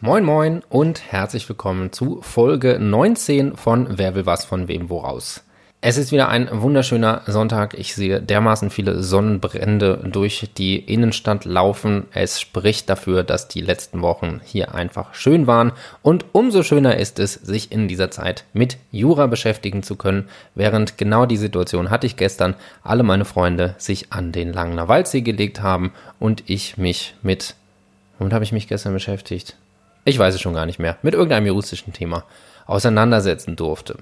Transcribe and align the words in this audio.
Moin 0.00 0.24
moin 0.24 0.62
und 0.68 1.10
herzlich 1.10 1.48
willkommen 1.48 1.90
zu 1.90 2.22
Folge 2.22 2.78
19 2.78 3.56
von 3.56 3.98
Wer 3.98 4.14
will 4.14 4.26
was 4.26 4.44
von 4.44 4.68
wem 4.68 4.90
woraus. 4.90 5.42
Es 5.80 5.96
ist 5.96 6.12
wieder 6.12 6.28
ein 6.28 6.48
wunderschöner 6.52 7.22
Sonntag. 7.26 7.74
Ich 7.74 7.96
sehe 7.96 8.22
dermaßen 8.22 8.70
viele 8.70 9.02
Sonnenbrände 9.02 10.08
durch 10.08 10.50
die 10.56 10.78
Innenstadt 10.78 11.44
laufen. 11.44 12.04
Es 12.12 12.40
spricht 12.40 12.88
dafür, 12.88 13.24
dass 13.24 13.48
die 13.48 13.60
letzten 13.60 14.00
Wochen 14.00 14.40
hier 14.44 14.72
einfach 14.72 15.14
schön 15.14 15.48
waren. 15.48 15.72
Und 16.02 16.26
umso 16.30 16.62
schöner 16.62 16.96
ist 16.96 17.18
es, 17.18 17.34
sich 17.34 17.72
in 17.72 17.88
dieser 17.88 18.12
Zeit 18.12 18.44
mit 18.52 18.76
Jura 18.92 19.26
beschäftigen 19.26 19.82
zu 19.82 19.96
können. 19.96 20.28
Während 20.54 20.96
genau 20.96 21.26
die 21.26 21.36
Situation 21.36 21.90
hatte 21.90 22.06
ich 22.06 22.16
gestern, 22.16 22.54
alle 22.84 23.02
meine 23.02 23.24
Freunde 23.24 23.74
sich 23.78 24.12
an 24.12 24.30
den 24.30 24.52
Langener 24.52 24.86
Waldsee 24.86 25.22
gelegt 25.22 25.60
haben 25.60 25.92
und 26.20 26.44
ich 26.46 26.76
mich 26.76 27.16
mit, 27.22 27.56
womit 28.20 28.32
habe 28.32 28.44
ich 28.44 28.52
mich 28.52 28.68
gestern 28.68 28.92
beschäftigt? 28.92 29.56
Ich 30.04 30.18
weiß 30.18 30.34
es 30.34 30.40
schon 30.40 30.54
gar 30.54 30.66
nicht 30.66 30.78
mehr, 30.78 30.96
mit 31.02 31.14
irgendeinem 31.14 31.46
juristischen 31.46 31.92
Thema 31.92 32.24
auseinandersetzen 32.66 33.56
durfte. 33.56 33.96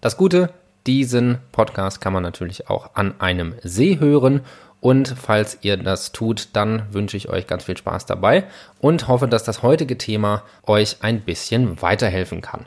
Das 0.00 0.16
Gute, 0.16 0.50
diesen 0.86 1.38
Podcast 1.50 2.00
kann 2.00 2.12
man 2.12 2.22
natürlich 2.22 2.68
auch 2.68 2.90
an 2.94 3.14
einem 3.20 3.54
See 3.62 3.98
hören. 3.98 4.42
Und 4.80 5.08
falls 5.08 5.58
ihr 5.62 5.78
das 5.78 6.12
tut, 6.12 6.50
dann 6.52 6.82
wünsche 6.92 7.16
ich 7.16 7.30
euch 7.30 7.46
ganz 7.46 7.64
viel 7.64 7.76
Spaß 7.76 8.04
dabei 8.04 8.44
und 8.80 9.08
hoffe, 9.08 9.28
dass 9.28 9.42
das 9.42 9.62
heutige 9.62 9.96
Thema 9.96 10.42
euch 10.66 10.98
ein 11.00 11.22
bisschen 11.22 11.80
weiterhelfen 11.80 12.42
kann. 12.42 12.66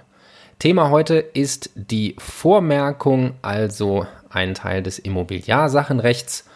Thema 0.57 0.89
heute 0.89 1.17
ist 1.17 1.69
die 1.75 2.15
Vormerkung, 2.17 3.35
also 3.43 4.07
ein 4.31 4.55
Teil 4.55 4.81
des 4.81 4.97
Immobiliarsachenrechts 4.97 6.46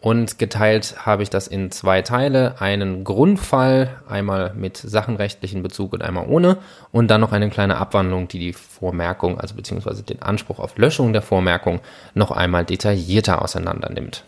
und 0.00 0.38
geteilt 0.38 1.06
habe 1.06 1.24
ich 1.24 1.30
das 1.30 1.48
in 1.48 1.72
zwei 1.72 2.02
Teile. 2.02 2.60
Einen 2.60 3.02
Grundfall, 3.02 4.00
einmal 4.08 4.54
mit 4.54 4.76
sachenrechtlichen 4.76 5.62
Bezug 5.62 5.92
und 5.92 6.02
einmal 6.02 6.26
ohne. 6.28 6.58
Und 6.92 7.08
dann 7.10 7.20
noch 7.20 7.32
eine 7.32 7.50
kleine 7.50 7.78
Abwandlung, 7.78 8.28
die 8.28 8.38
die 8.38 8.52
Vormerkung, 8.52 9.40
also 9.40 9.56
beziehungsweise 9.56 10.04
den 10.04 10.22
Anspruch 10.22 10.60
auf 10.60 10.78
Löschung 10.78 11.12
der 11.12 11.22
Vormerkung 11.22 11.80
noch 12.14 12.30
einmal 12.30 12.64
detaillierter 12.64 13.42
auseinander 13.42 13.90
nimmt. 13.90 14.22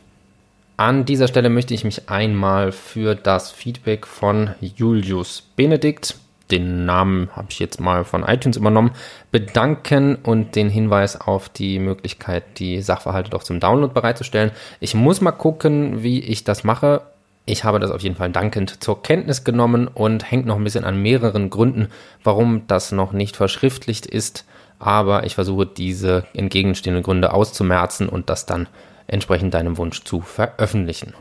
An 0.77 1.05
dieser 1.05 1.29
Stelle 1.29 1.51
möchte 1.51 1.75
ich 1.75 1.85
mich 1.85 2.09
einmal 2.09 2.73
für 2.73 3.15
das 3.15 3.53
Feedback 3.53 4.07
von 4.07 4.51
Julius 4.61 5.43
Benedikt 5.55 6.17
den 6.51 6.85
Namen 6.85 7.29
habe 7.35 7.49
ich 7.51 7.59
jetzt 7.59 7.81
mal 7.81 8.05
von 8.05 8.23
iTunes 8.23 8.57
übernommen, 8.57 8.93
bedanken 9.31 10.17
und 10.17 10.57
den 10.57 10.69
Hinweis 10.69 11.21
auf 11.21 11.49
die 11.49 11.79
Möglichkeit, 11.79 12.59
die 12.59 12.83
Sachverhalte 12.83 13.31
doch 13.31 13.43
zum 13.43 13.61
Download 13.61 13.93
bereitzustellen. 13.93 14.51
Ich 14.81 14.95
muss 14.95 15.21
mal 15.21 15.33
gucken, 15.33 16.03
wie 16.03 16.21
ich 16.21 16.45
das 16.45 16.65
mache. 16.65 17.03
Ich 17.47 17.65
habe 17.65 17.81
das 17.81 17.91
auf 17.91 18.03
jeden 18.03 18.17
Fall 18.17 18.31
dankend 18.31 18.83
zur 18.83 19.03
Kenntnis 19.03 19.45
genommen 19.45 19.89
und 19.89 20.31
hängt 20.31 20.47
noch 20.47 20.57
ein 20.57 20.65
bisschen 20.65 20.85
an 20.85 21.01
mehreren 21.01 21.51
Gründen, 21.51 21.89
warum 22.23 22.67
das 22.67 22.93
noch 22.93 23.13
nicht 23.13 23.37
verschriftlicht 23.37 24.07
ist. 24.07 24.47
Aber 24.79 25.25
ich 25.25 25.35
versuche 25.35 25.67
diese 25.67 26.25
entgegenstehenden 26.35 27.03
Gründe 27.03 27.33
auszumerzen 27.33 28.09
und 28.09 28.31
das 28.31 28.47
dann 28.47 28.69
entsprechend 29.07 29.55
deinem 29.55 29.77
Wunsch 29.77 30.05
zu 30.05 30.21
veröffentlichen. 30.21 31.15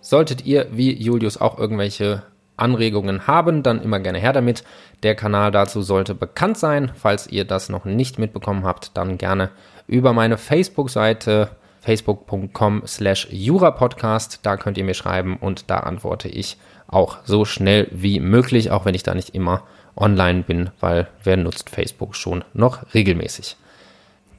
Solltet 0.00 0.44
ihr 0.44 0.68
wie 0.70 0.92
Julius 0.92 1.40
auch 1.40 1.58
irgendwelche 1.58 2.22
Anregungen 2.56 3.26
haben, 3.26 3.62
dann 3.62 3.82
immer 3.82 4.00
gerne 4.00 4.18
her 4.18 4.32
damit. 4.32 4.64
Der 5.02 5.14
Kanal 5.14 5.50
dazu 5.50 5.82
sollte 5.82 6.14
bekannt 6.14 6.58
sein. 6.58 6.92
Falls 6.94 7.26
ihr 7.26 7.44
das 7.44 7.68
noch 7.68 7.84
nicht 7.84 8.18
mitbekommen 8.18 8.64
habt, 8.64 8.96
dann 8.96 9.18
gerne 9.18 9.50
über 9.86 10.12
meine 10.12 10.38
Facebook-Seite 10.38 11.50
facebook.com 11.80 12.82
slash 12.86 13.28
jurapodcast. 13.30 14.40
Da 14.42 14.56
könnt 14.56 14.78
ihr 14.78 14.84
mir 14.84 14.94
schreiben 14.94 15.36
und 15.36 15.70
da 15.70 15.78
antworte 15.80 16.28
ich 16.28 16.56
auch 16.88 17.18
so 17.24 17.44
schnell 17.44 17.88
wie 17.92 18.20
möglich, 18.20 18.70
auch 18.70 18.84
wenn 18.84 18.94
ich 18.94 19.02
da 19.02 19.14
nicht 19.14 19.34
immer 19.34 19.62
online 19.96 20.42
bin, 20.42 20.70
weil 20.80 21.08
wer 21.22 21.36
nutzt 21.36 21.70
Facebook 21.70 22.14
schon 22.14 22.44
noch 22.54 22.94
regelmäßig. 22.94 23.56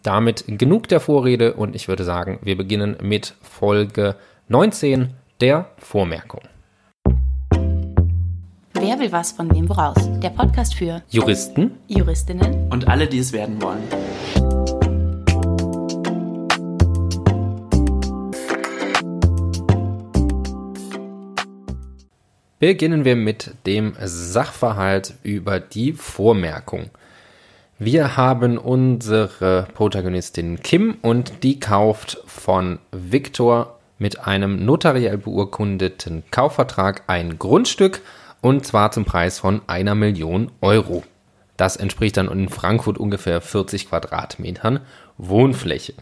Damit 0.04 0.46
genug 0.48 0.88
der 0.88 1.00
Vorrede 1.00 1.54
und 1.54 1.76
ich 1.76 1.88
würde 1.88 2.04
sagen, 2.04 2.40
wir 2.42 2.56
beginnen 2.56 2.98
mit 3.02 3.34
Folge 3.42 4.16
19 4.48 5.14
der 5.42 5.68
Vormerkung. 5.78 6.42
Wer 8.80 9.00
will 9.00 9.12
was 9.12 9.32
von 9.32 9.52
wem 9.56 9.68
woraus? 9.70 9.96
Der 10.22 10.30
Podcast 10.30 10.76
für 10.76 11.02
Juristen, 11.10 11.80
Juristinnen 11.88 12.70
und 12.70 12.88
alle, 12.88 13.08
die 13.08 13.18
es 13.18 13.34
werden 13.34 13.60
wollen. 13.60 13.82
Beginnen 22.60 23.04
wir 23.04 23.16
mit 23.16 23.56
dem 23.66 23.96
Sachverhalt 24.00 25.16
über 25.24 25.60
die 25.60 25.94
Vormerkung. 25.94 26.92
Wir 27.80 28.16
haben 28.16 28.60
unsere 28.60 29.68
Protagonistin 29.74 30.62
Kim 30.62 30.98
und 31.02 31.44
die 31.44 31.60
kauft 31.60 32.22
von 32.28 32.78
Victor 32.92 33.80
mit 33.98 34.28
einem 34.28 34.64
notariell 34.66 35.18
beurkundeten 35.18 36.22
Kaufvertrag 36.30 37.04
ein 37.08 37.40
Grundstück 37.40 38.02
und 38.42 38.66
zwar 38.66 38.92
zum 38.92 39.06
Preis 39.06 39.40
von 39.40 39.62
einer 39.68 39.96
Million 39.96 40.52
Euro. 40.62 41.04
Das 41.58 41.76
entspricht 41.76 42.18
dann 42.18 42.30
in 42.30 42.50
Frankfurt 42.50 42.98
ungefähr 42.98 43.42
40 43.42 43.90
Quadratmetern 43.90 44.82
Wohnfläche. 45.18 45.94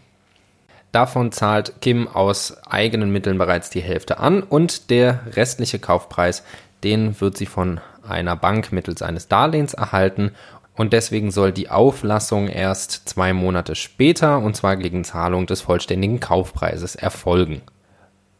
Davon 0.92 1.32
zahlt 1.32 1.80
Kim 1.80 2.08
aus 2.08 2.56
eigenen 2.66 3.10
Mitteln 3.10 3.38
bereits 3.38 3.70
die 3.70 3.80
Hälfte 3.80 4.18
an 4.18 4.42
und 4.42 4.90
der 4.90 5.20
restliche 5.34 5.78
Kaufpreis, 5.78 6.44
den 6.84 7.20
wird 7.20 7.36
sie 7.36 7.46
von 7.46 7.80
einer 8.06 8.36
Bank 8.36 8.72
mittels 8.72 9.02
eines 9.02 9.28
Darlehens 9.28 9.74
erhalten 9.74 10.32
und 10.76 10.92
deswegen 10.92 11.30
soll 11.30 11.52
die 11.52 11.70
Auflassung 11.70 12.48
erst 12.48 13.08
zwei 13.08 13.32
Monate 13.32 13.74
später 13.74 14.38
und 14.38 14.56
zwar 14.56 14.76
gegen 14.76 15.04
Zahlung 15.04 15.46
des 15.46 15.62
vollständigen 15.62 16.20
Kaufpreises 16.20 16.94
erfolgen. 16.96 17.62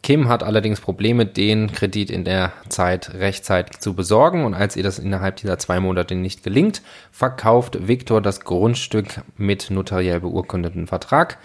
Kim 0.06 0.28
hat 0.28 0.44
allerdings 0.44 0.80
Probleme, 0.80 1.26
den 1.26 1.72
Kredit 1.72 2.12
in 2.12 2.22
der 2.22 2.52
Zeit 2.68 3.12
rechtzeitig 3.14 3.80
zu 3.80 3.94
besorgen 3.94 4.44
und 4.44 4.54
als 4.54 4.76
ihr 4.76 4.84
das 4.84 5.00
innerhalb 5.00 5.34
dieser 5.34 5.58
zwei 5.58 5.80
Monate 5.80 6.14
nicht 6.14 6.44
gelingt, 6.44 6.80
verkauft 7.10 7.88
Viktor 7.88 8.22
das 8.22 8.42
Grundstück 8.42 9.22
mit 9.36 9.68
notariell 9.68 10.20
beurkundeten 10.20 10.86
Vertrag 10.86 11.38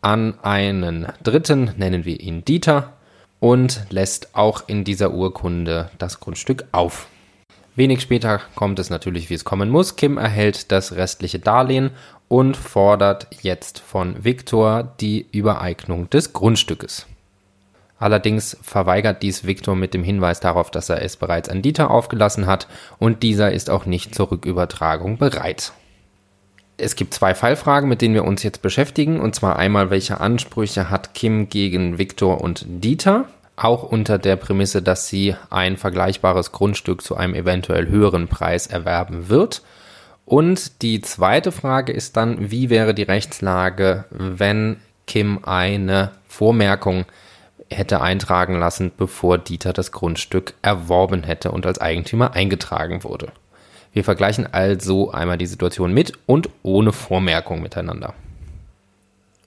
an 0.00 0.38
einen 0.42 1.08
Dritten, 1.24 1.72
nennen 1.76 2.04
wir 2.04 2.20
ihn 2.20 2.44
Dieter, 2.44 2.92
und 3.40 3.84
lässt 3.90 4.36
auch 4.36 4.62
in 4.68 4.84
dieser 4.84 5.12
Urkunde 5.12 5.90
das 5.98 6.20
Grundstück 6.20 6.66
auf. 6.70 7.08
Wenig 7.74 8.00
später 8.00 8.42
kommt 8.54 8.78
es 8.78 8.90
natürlich, 8.90 9.28
wie 9.28 9.34
es 9.34 9.44
kommen 9.44 9.70
muss. 9.70 9.96
Kim 9.96 10.18
erhält 10.18 10.70
das 10.70 10.92
restliche 10.92 11.40
Darlehen 11.40 11.90
und 12.28 12.56
fordert 12.56 13.26
jetzt 13.42 13.80
von 13.80 14.22
Viktor 14.22 14.94
die 15.00 15.26
Übereignung 15.32 16.08
des 16.10 16.32
Grundstückes. 16.32 17.08
Allerdings 17.98 18.56
verweigert 18.62 19.22
dies 19.22 19.46
Viktor 19.46 19.76
mit 19.76 19.94
dem 19.94 20.02
Hinweis 20.02 20.40
darauf, 20.40 20.70
dass 20.70 20.88
er 20.88 21.02
es 21.02 21.16
bereits 21.16 21.48
an 21.48 21.62
Dieter 21.62 21.90
aufgelassen 21.90 22.46
hat 22.46 22.66
und 22.98 23.22
dieser 23.22 23.52
ist 23.52 23.70
auch 23.70 23.86
nicht 23.86 24.14
zur 24.14 24.30
Rückübertragung 24.30 25.18
bereit. 25.18 25.72
Es 26.76 26.96
gibt 26.96 27.14
zwei 27.14 27.34
Fallfragen, 27.34 27.88
mit 27.88 28.02
denen 28.02 28.14
wir 28.14 28.24
uns 28.24 28.42
jetzt 28.42 28.60
beschäftigen, 28.60 29.20
und 29.20 29.34
zwar 29.34 29.56
einmal, 29.56 29.90
welche 29.90 30.20
Ansprüche 30.20 30.90
hat 30.90 31.14
Kim 31.14 31.48
gegen 31.48 31.98
Viktor 31.98 32.40
und 32.40 32.64
Dieter, 32.66 33.26
auch 33.56 33.84
unter 33.84 34.18
der 34.18 34.34
Prämisse, 34.34 34.82
dass 34.82 35.06
sie 35.06 35.36
ein 35.50 35.76
vergleichbares 35.76 36.50
Grundstück 36.50 37.02
zu 37.02 37.16
einem 37.16 37.34
eventuell 37.34 37.86
höheren 37.86 38.26
Preis 38.26 38.66
erwerben 38.66 39.28
wird. 39.28 39.62
Und 40.26 40.82
die 40.82 41.00
zweite 41.00 41.52
Frage 41.52 41.92
ist 41.92 42.16
dann, 42.16 42.50
wie 42.50 42.70
wäre 42.70 42.94
die 42.94 43.02
Rechtslage, 43.02 44.06
wenn 44.10 44.78
Kim 45.06 45.40
eine 45.44 46.10
Vormerkung 46.26 47.04
hätte 47.70 48.00
eintragen 48.00 48.58
lassen, 48.58 48.92
bevor 48.96 49.38
Dieter 49.38 49.72
das 49.72 49.92
Grundstück 49.92 50.54
erworben 50.62 51.22
hätte 51.24 51.50
und 51.50 51.66
als 51.66 51.80
Eigentümer 51.80 52.34
eingetragen 52.34 53.04
wurde. 53.04 53.32
Wir 53.92 54.04
vergleichen 54.04 54.52
also 54.52 55.12
einmal 55.12 55.38
die 55.38 55.46
Situation 55.46 55.92
mit 55.92 56.12
und 56.26 56.50
ohne 56.62 56.92
Vormerkung 56.92 57.62
miteinander. 57.62 58.14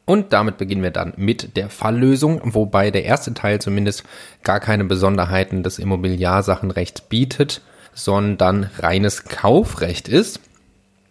Und 0.05 0.31
damit 0.31 0.57
beginnen 0.57 0.83
wir 0.83 0.91
dann 0.91 1.13
mit 1.17 1.57
der 1.57 1.69
Falllösung, 1.69 2.39
wobei 2.45 2.91
der 2.91 3.03
erste 3.03 3.33
Teil 3.33 3.59
zumindest 3.59 4.05
gar 4.41 4.61
keine 4.61 4.85
Besonderheiten 4.85 5.63
des 5.63 5.79
Immobiliarsachenrechts 5.79 7.01
bietet, 7.01 7.61
sondern 7.93 8.69
reines 8.79 9.25
Kaufrecht 9.25 10.07
ist, 10.07 10.39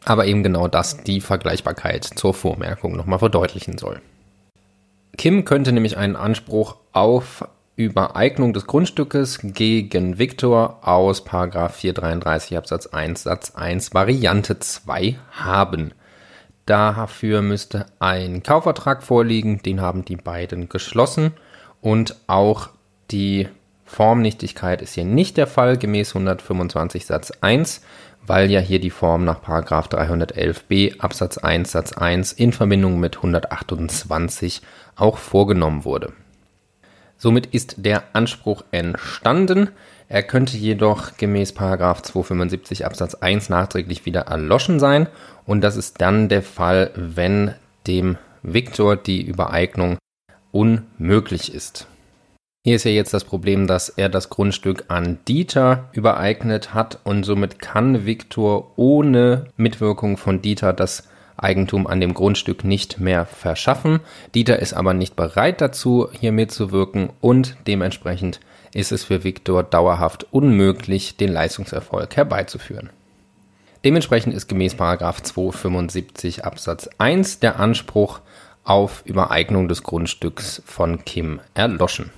aber 0.07 0.25
eben 0.25 0.43
genau 0.43 0.67
das 0.67 1.03
die 1.05 1.21
Vergleichbarkeit 1.21 2.05
zur 2.05 2.33
Vormerkung 2.33 2.97
nochmal 2.97 3.19
verdeutlichen 3.19 3.77
soll. 3.77 4.01
Kim 5.17 5.45
könnte 5.45 5.73
nämlich 5.73 5.97
einen 5.97 6.17
Anspruch 6.17 6.77
auf 6.93 7.49
Übereignung 7.77 8.53
des 8.53 8.67
Grundstückes 8.67 9.41
gegen 9.43 10.19
Viktor 10.19 10.79
aus 10.83 11.21
433 11.21 12.57
Absatz 12.57 12.87
1 12.87 13.23
Satz 13.23 13.55
1 13.55 13.93
Variante 13.93 14.59
2 14.59 15.19
haben. 15.31 15.93
Dafür 16.65 17.43
müsste 17.43 17.87
ein 17.99 18.43
Kaufvertrag 18.43 19.03
vorliegen, 19.03 19.63
den 19.63 19.81
haben 19.81 20.05
die 20.05 20.17
beiden 20.17 20.69
geschlossen 20.69 21.33
und 21.81 22.17
auch 22.27 22.71
die 23.11 23.49
Formnichtigkeit 23.85 24.83
ist 24.83 24.95
hier 24.95 25.05
nicht 25.05 25.37
der 25.37 25.47
Fall, 25.47 25.79
gemäß 25.79 26.11
125 26.11 27.07
Satz 27.07 27.31
1, 27.41 27.83
weil 28.27 28.51
ja 28.51 28.61
hier 28.61 28.81
die 28.81 28.91
Form 28.91 29.25
nach 29.25 29.43
311b 29.43 31.01
Absatz 31.01 31.39
1 31.39 31.71
Satz 31.71 31.93
1 31.93 32.33
in 32.33 32.53
Verbindung 32.53 33.01
mit 33.01 33.17
128 33.17 34.63
auch 34.97 35.19
vorgenommen 35.19 35.85
wurde. 35.85 36.13
Somit 37.17 37.47
ist 37.47 37.77
der 37.79 38.05
Anspruch 38.13 38.65
entstanden. 38.71 39.71
Er 40.09 40.23
könnte 40.23 40.57
jedoch 40.57 41.17
gemäß 41.17 41.55
275 41.55 42.85
Absatz 42.85 43.15
1 43.15 43.49
nachträglich 43.49 44.07
wieder 44.07 44.23
erloschen 44.23 44.79
sein 44.79 45.09
und 45.45 45.63
das 45.63 45.77
ist 45.77 46.01
dann 46.01 46.29
der 46.29 46.43
Fall, 46.43 46.91
wenn 46.95 47.55
dem 47.87 48.19
Viktor 48.43 48.97
die 48.97 49.23
Übereignung 49.23 49.99
unmöglich 50.53 51.53
ist. 51.53 51.89
Hier 52.67 52.75
ist 52.75 52.85
ja 52.85 52.91
jetzt 52.91 53.15
das 53.15 53.23
Problem, 53.23 53.69
dass 53.69 53.89
er 53.89 54.09
das 54.09 54.29
Grundstück 54.29 54.87
an 54.89 55.21
Dieter 55.29 55.89
übereignet 55.93 56.75
hat 56.75 56.99
und 57.05 57.23
somit 57.23 57.61
kann 57.61 58.07
Viktor 58.07 58.73
ohne 58.75 59.47
Mitwirkung 59.57 60.17
von 60.17 60.43
Dieter 60.43 60.73
das 60.73 61.05
Eigentum 61.37 61.87
an 61.87 62.01
dem 62.01 62.13
Grundstück 62.13 62.65
nicht 62.65 62.99
mehr 62.99 63.25
verschaffen. 63.25 64.01
Dieter 64.35 64.59
ist 64.59 64.75
aber 64.75 64.95
nicht 64.95 65.15
bereit 65.15 65.61
dazu, 65.61 66.09
hier 66.11 66.33
mitzuwirken 66.33 67.11
und 67.21 67.57
dementsprechend 67.69 68.41
ist 68.75 68.91
es 68.91 69.05
für 69.05 69.23
Viktor 69.23 69.63
dauerhaft 69.63 70.27
unmöglich, 70.33 71.17
den 71.17 71.33
Leistungserfolg 71.33 72.17
herbeizuführen. 72.17 72.91
Dementsprechend 73.85 74.35
ist 74.35 74.49
gemäß 74.49 74.77
275 74.77 76.45
Absatz 76.45 76.91
1 76.99 77.39
der 77.39 77.61
Anspruch 77.61 78.23
auf 78.65 79.05
Übereignung 79.07 79.69
des 79.69 79.85
Grundstücks 79.85 80.63
von 80.67 81.05
Kim 81.05 81.39
erloschen. 81.55 82.11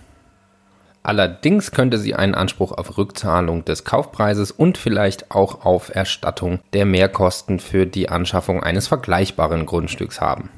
Allerdings 1.02 1.70
könnte 1.70 1.98
sie 1.98 2.14
einen 2.14 2.34
Anspruch 2.34 2.72
auf 2.72 2.98
Rückzahlung 2.98 3.64
des 3.64 3.84
Kaufpreises 3.84 4.50
und 4.50 4.78
vielleicht 4.78 5.30
auch 5.30 5.64
auf 5.64 5.94
Erstattung 5.94 6.60
der 6.72 6.84
Mehrkosten 6.84 7.60
für 7.60 7.86
die 7.86 8.08
Anschaffung 8.08 8.62
eines 8.62 8.88
vergleichbaren 8.88 9.66
Grundstücks 9.66 10.20
haben. 10.20 10.50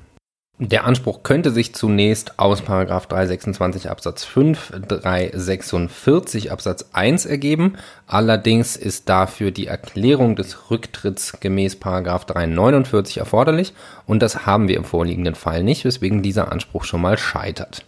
Der 0.63 0.85
Anspruch 0.85 1.23
könnte 1.23 1.53
sich 1.53 1.75
zunächst 1.75 2.39
aus 2.39 2.63
326 2.63 3.89
Absatz 3.89 4.25
5, 4.25 4.73
346 4.89 6.53
Absatz 6.53 6.91
1 6.93 7.25
ergeben. 7.25 7.79
Allerdings 8.07 8.77
ist 8.77 9.09
dafür 9.09 9.53
die 9.53 9.69
Erklärung 9.69 10.37
des 10.37 10.71
Rücktritts 10.71 11.41
gemäß 11.41 11.81
349 11.81 13.17
erforderlich 13.17 13.73
und 14.05 14.21
das 14.21 14.45
haben 14.45 14.69
wir 14.69 14.77
im 14.77 14.85
vorliegenden 14.85 15.35
Fall 15.35 15.63
nicht, 15.63 15.87
weswegen 15.87 16.21
dieser 16.21 16.53
Anspruch 16.53 16.85
schon 16.85 17.01
mal 17.01 17.17
scheitert. 17.17 17.87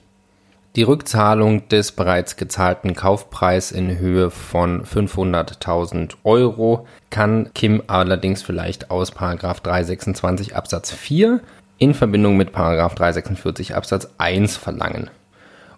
Die 0.74 0.84
Rückzahlung 0.84 1.68
des 1.68 1.92
bereits 1.92 2.36
gezahlten 2.36 2.94
Kaufpreis 2.94 3.72
in 3.72 3.98
Höhe 3.98 4.30
von 4.30 4.84
500.000 4.86 6.14
Euro 6.24 6.86
kann 7.10 7.50
Kim 7.52 7.82
allerdings 7.88 8.42
vielleicht 8.42 8.90
aus 8.90 9.10
326 9.10 10.56
Absatz 10.56 10.90
4 10.90 11.40
in 11.76 11.92
Verbindung 11.92 12.38
mit 12.38 12.56
346 12.56 13.74
Absatz 13.74 14.08
1 14.16 14.56
verlangen. 14.56 15.10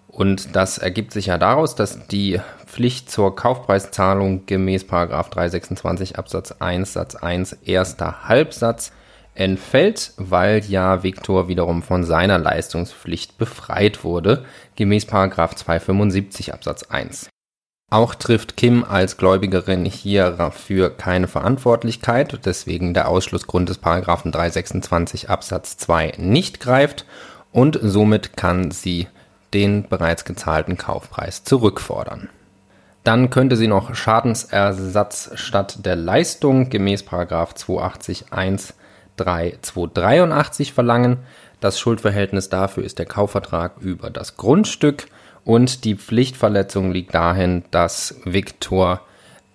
Und 0.06 0.55
das 0.55 0.79
ergibt 0.79 1.12
sich 1.12 1.26
ja 1.26 1.38
daraus, 1.38 1.75
dass 1.75 2.06
die 2.06 2.41
Pflicht 2.64 3.11
zur 3.11 3.35
Kaufpreiszahlung 3.35 4.46
gemäß 4.46 4.87
326 4.87 6.20
Absatz 6.20 6.52
1 6.52 6.93
Satz 6.93 7.17
1 7.17 7.55
erster 7.64 8.29
Halbsatz 8.29 8.93
entfällt, 9.35 10.13
weil 10.17 10.65
ja 10.65 11.03
Viktor 11.03 11.49
wiederum 11.49 11.83
von 11.83 12.05
seiner 12.05 12.39
Leistungspflicht 12.39 13.39
befreit 13.39 14.05
wurde, 14.05 14.45
gemäß 14.77 15.07
275 15.07 16.55
Absatz 16.55 16.85
1. 16.85 17.29
Auch 17.91 18.15
trifft 18.15 18.57
Kim 18.57 18.85
als 18.85 19.19
Gläubigerin 19.19 19.85
hierfür 19.85 20.91
keine 20.91 21.29
Verantwortlichkeit, 21.29 22.41
deswegen 22.45 22.95
der 22.95 23.09
Ausschlussgrund 23.09 23.69
des 23.69 23.79
Paragraphen 23.79 24.33
326 24.33 25.31
Absatz 25.31 25.77
2 25.77 26.15
nicht 26.19 26.61
greift 26.61 27.05
und 27.53 27.79
somit 27.81 28.37
kann 28.37 28.71
sie 28.71 29.07
den 29.53 29.89
bereits 29.89 30.25
gezahlten 30.25 30.77
Kaufpreis 30.77 31.45
zurückfordern. 31.45 32.29
Dann 33.05 33.31
könnte 33.31 33.57
sie 33.57 33.69
noch 33.69 33.95
Schadensersatz 33.95 35.31
statt 35.35 35.85
der 35.85 35.95
Leistung 35.95 36.71
gemäß 36.71 37.05
280 37.05 38.33
1 38.33 38.75
3283 39.17 40.73
verlangen. 40.73 41.19
Das 41.61 41.79
Schuldverhältnis 41.79 42.49
dafür 42.49 42.85
ist 42.85 42.99
der 42.99 43.07
Kaufvertrag 43.07 43.79
über 43.81 44.11
das 44.11 44.37
Grundstück 44.37 45.07
und 45.45 45.85
die 45.85 45.97
Pflichtverletzung 45.97 46.93
liegt 46.93 47.15
dahin, 47.15 47.65
dass 47.71 48.17
Viktor 48.25 49.01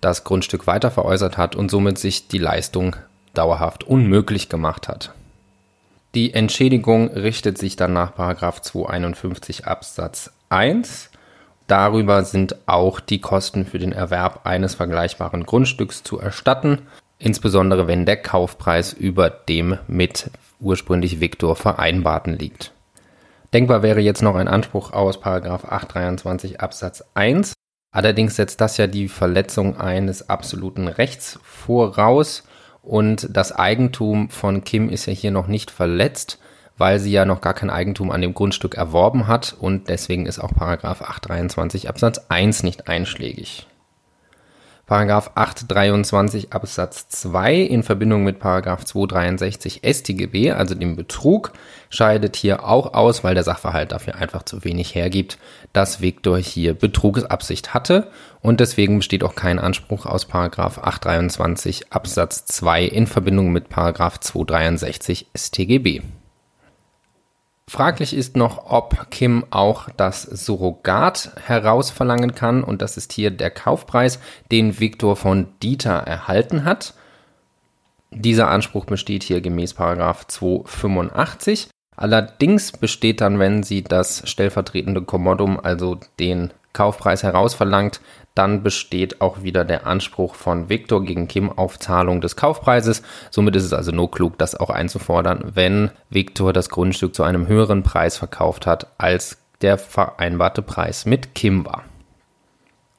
das 0.00 0.24
Grundstück 0.24 0.66
weiter 0.66 0.90
veräußert 0.90 1.36
hat 1.36 1.56
und 1.56 1.70
somit 1.70 1.98
sich 1.98 2.28
die 2.28 2.38
Leistung 2.38 2.96
dauerhaft 3.34 3.84
unmöglich 3.84 4.48
gemacht 4.48 4.88
hat. 4.88 5.12
Die 6.14 6.34
Entschädigung 6.34 7.08
richtet 7.08 7.58
sich 7.58 7.76
dann 7.76 7.92
nach 7.92 8.14
251 8.14 9.66
Absatz 9.66 10.32
1. 10.48 11.10
Darüber 11.68 12.24
sind 12.24 12.56
auch 12.66 12.98
die 12.98 13.20
Kosten 13.20 13.64
für 13.64 13.78
den 13.78 13.92
Erwerb 13.92 14.40
eines 14.44 14.74
vergleichbaren 14.74 15.46
Grundstücks 15.46 16.02
zu 16.02 16.18
erstatten 16.18 16.80
insbesondere 17.20 17.86
wenn 17.86 18.06
der 18.06 18.16
Kaufpreis 18.16 18.92
über 18.92 19.30
dem 19.30 19.78
mit 19.86 20.30
ursprünglich 20.58 21.20
Viktor 21.20 21.54
vereinbarten 21.54 22.36
liegt. 22.36 22.72
Denkbar 23.52 23.82
wäre 23.82 24.00
jetzt 24.00 24.22
noch 24.22 24.34
ein 24.34 24.48
Anspruch 24.48 24.92
aus 24.92 25.22
823 25.22 26.60
Absatz 26.60 27.04
1. 27.14 27.52
Allerdings 27.92 28.36
setzt 28.36 28.60
das 28.60 28.76
ja 28.76 28.86
die 28.86 29.08
Verletzung 29.08 29.76
eines 29.76 30.28
absoluten 30.28 30.86
Rechts 30.86 31.40
voraus 31.42 32.44
und 32.82 33.28
das 33.30 33.52
Eigentum 33.52 34.30
von 34.30 34.64
Kim 34.64 34.88
ist 34.88 35.06
ja 35.06 35.12
hier 35.12 35.32
noch 35.32 35.48
nicht 35.48 35.70
verletzt, 35.70 36.38
weil 36.78 37.00
sie 37.00 37.10
ja 37.10 37.24
noch 37.24 37.40
gar 37.40 37.54
kein 37.54 37.68
Eigentum 37.68 38.10
an 38.10 38.22
dem 38.22 38.32
Grundstück 38.32 38.76
erworben 38.76 39.26
hat 39.26 39.56
und 39.58 39.88
deswegen 39.88 40.26
ist 40.26 40.38
auch 40.38 40.52
823 40.52 41.88
Absatz 41.88 42.26
1 42.28 42.62
nicht 42.62 42.88
einschlägig. 42.88 43.66
Paragraph 44.90 45.30
823 45.36 46.52
Absatz 46.52 47.08
2 47.10 47.54
in 47.58 47.84
Verbindung 47.84 48.24
mit 48.24 48.40
Paragraph 48.40 48.84
263 48.84 49.82
StGB, 49.84 50.50
also 50.50 50.74
dem 50.74 50.96
Betrug, 50.96 51.52
scheidet 51.90 52.34
hier 52.34 52.64
auch 52.64 52.92
aus, 52.92 53.22
weil 53.22 53.36
der 53.36 53.44
Sachverhalt 53.44 53.92
dafür 53.92 54.16
einfach 54.16 54.42
zu 54.42 54.64
wenig 54.64 54.96
hergibt, 54.96 55.38
dass 55.72 56.00
Viktor 56.00 56.38
hier 56.38 56.74
Betrugsabsicht 56.74 57.72
hatte 57.72 58.08
und 58.42 58.58
deswegen 58.58 58.98
besteht 58.98 59.22
auch 59.22 59.36
kein 59.36 59.60
Anspruch 59.60 60.06
aus 60.06 60.24
Paragraph 60.24 60.78
823 60.78 61.92
Absatz 61.92 62.46
2 62.46 62.82
in 62.82 63.06
Verbindung 63.06 63.52
mit 63.52 63.68
Paragraph 63.68 64.18
263 64.18 65.28
StGB. 65.36 66.02
Fraglich 67.70 68.14
ist 68.14 68.36
noch, 68.36 68.68
ob 68.68 69.12
Kim 69.12 69.44
auch 69.50 69.88
das 69.96 70.22
Surrogat 70.22 71.30
herausverlangen 71.46 72.34
kann 72.34 72.64
und 72.64 72.82
das 72.82 72.96
ist 72.96 73.12
hier 73.12 73.30
der 73.30 73.52
Kaufpreis, 73.52 74.18
den 74.50 74.80
Viktor 74.80 75.14
von 75.14 75.46
Dieter 75.62 75.92
erhalten 75.92 76.64
hat. 76.64 76.94
Dieser 78.10 78.50
Anspruch 78.50 78.86
besteht 78.86 79.22
hier 79.22 79.40
gemäß 79.40 79.76
285. 79.76 81.68
Allerdings 81.94 82.72
besteht 82.72 83.20
dann, 83.20 83.38
wenn 83.38 83.62
sie 83.62 83.84
das 83.84 84.28
stellvertretende 84.28 85.02
Kommodum, 85.02 85.60
also 85.60 86.00
den 86.18 86.52
Kaufpreis 86.72 87.22
herausverlangt, 87.22 88.00
dann 88.34 88.62
besteht 88.62 89.20
auch 89.20 89.42
wieder 89.42 89.64
der 89.64 89.86
Anspruch 89.86 90.34
von 90.34 90.68
Victor 90.68 91.02
gegen 91.04 91.28
Kim 91.28 91.50
auf 91.50 91.78
Zahlung 91.78 92.20
des 92.20 92.36
Kaufpreises. 92.36 93.02
Somit 93.30 93.56
ist 93.56 93.64
es 93.64 93.72
also 93.72 93.90
nur 93.90 94.10
klug, 94.10 94.38
das 94.38 94.54
auch 94.54 94.70
einzufordern, 94.70 95.52
wenn 95.54 95.90
Victor 96.10 96.52
das 96.52 96.70
Grundstück 96.70 97.14
zu 97.14 97.24
einem 97.24 97.48
höheren 97.48 97.82
Preis 97.82 98.16
verkauft 98.16 98.66
hat, 98.66 98.86
als 98.98 99.38
der 99.62 99.78
vereinbarte 99.78 100.62
Preis 100.62 101.06
mit 101.06 101.34
Kim 101.34 101.66
war. 101.66 101.84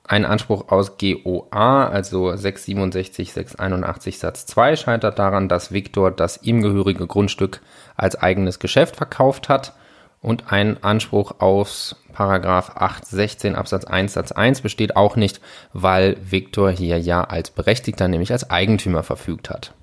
Ein 0.03 0.25
Anspruch 0.25 0.69
aus 0.69 0.97
GOA, 0.97 1.87
also 1.87 2.35
667, 2.35 3.31
681 3.31 4.19
Satz 4.19 4.45
2, 4.45 4.75
scheitert 4.75 5.17
daran, 5.17 5.47
dass 5.47 5.71
Victor 5.71 6.11
das 6.11 6.43
ihm 6.43 6.61
gehörige 6.61 7.07
Grundstück 7.07 7.61
als 7.95 8.17
eigenes 8.17 8.59
Geschäft 8.59 8.97
verkauft 8.97 9.47
hat 9.47 9.73
und 10.21 10.51
ein 10.51 10.83
Anspruch 10.83 11.35
aus 11.39 11.95
Paragraph 12.13 12.71
816 12.75 13.55
Absatz 13.55 13.85
1 13.85 14.13
Satz 14.13 14.31
1 14.31 14.61
besteht 14.61 14.95
auch 14.95 15.15
nicht, 15.15 15.41
weil 15.73 16.17
Viktor 16.21 16.69
hier 16.71 16.99
ja 16.99 17.23
als 17.23 17.49
Berechtigter, 17.49 18.07
nämlich 18.07 18.31
als 18.31 18.49
Eigentümer 18.49 19.03
verfügt 19.03 19.49
hat. 19.49 19.73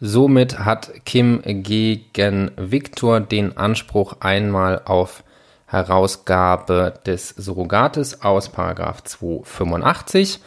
Somit 0.00 0.58
hat 0.60 1.04
Kim 1.04 1.42
gegen 1.44 2.50
Viktor 2.56 3.20
den 3.20 3.56
Anspruch 3.56 4.16
einmal 4.20 4.82
auf 4.86 5.22
Herausgabe 5.66 6.94
des 7.06 7.28
Surrogates 7.28 8.22
aus 8.22 8.48
Paragraph 8.48 9.04
285, 9.04 10.40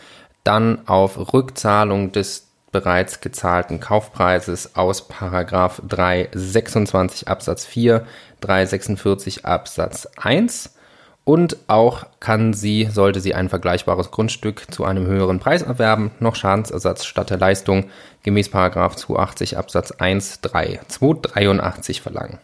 dann 0.43 0.87
auf 0.87 1.33
Rückzahlung 1.33 2.11
des 2.11 2.52
bereits 2.73 3.21
gezahlten 3.21 3.79
Kaufpreises 3.79 4.75
aus 4.75 5.07
Paragraph 5.07 5.81
326 5.87 7.29
Absatz 7.29 7.65
4, 7.65 8.05
346 8.41 9.45
Absatz 9.45 10.09
1 10.17 10.75
Und 11.23 11.55
auch 11.67 12.05
kann 12.19 12.51
sie, 12.51 12.89
sollte 12.91 13.21
sie 13.21 13.33
ein 13.33 13.47
vergleichbares 13.47 14.11
Grundstück 14.11 14.73
zu 14.73 14.83
einem 14.83 15.05
höheren 15.05 15.39
Preis 15.39 15.61
erwerben, 15.61 16.11
noch 16.19 16.35
Schadensersatz 16.35 17.05
statt 17.05 17.29
der 17.29 17.37
Leistung 17.37 17.85
gemäß 18.23 18.51
280 18.51 19.57
Absatz 19.57 19.91
1 19.91 20.41
3 20.41 20.81
283 20.89 22.01
verlangen. 22.01 22.39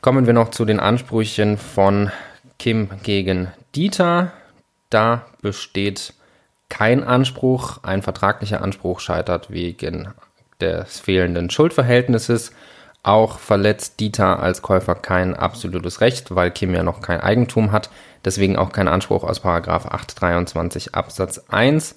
Kommen 0.00 0.24
wir 0.24 0.32
noch 0.32 0.50
zu 0.50 0.64
den 0.64 0.80
Ansprüchen 0.80 1.58
von 1.58 2.10
Kim 2.58 2.88
gegen 3.02 3.48
Dieter. 3.74 4.32
Da 4.88 5.26
besteht 5.42 6.14
kein 6.70 7.04
Anspruch. 7.04 7.80
Ein 7.82 8.00
vertraglicher 8.00 8.62
Anspruch 8.62 9.00
scheitert 9.00 9.50
wegen 9.50 10.08
des 10.60 10.98
fehlenden 10.98 11.50
Schuldverhältnisses. 11.50 12.52
Auch 13.02 13.38
verletzt 13.38 14.00
Dieter 14.00 14.42
als 14.42 14.62
Käufer 14.62 14.94
kein 14.94 15.34
absolutes 15.34 16.00
Recht, 16.00 16.34
weil 16.34 16.50
Kim 16.50 16.74
ja 16.74 16.82
noch 16.82 17.00
kein 17.00 17.20
Eigentum 17.20 17.72
hat, 17.72 17.88
deswegen 18.24 18.56
auch 18.56 18.72
kein 18.72 18.88
Anspruch 18.88 19.24
aus 19.24 19.44
823 19.44 20.94
Absatz 20.94 21.42
1 21.48 21.96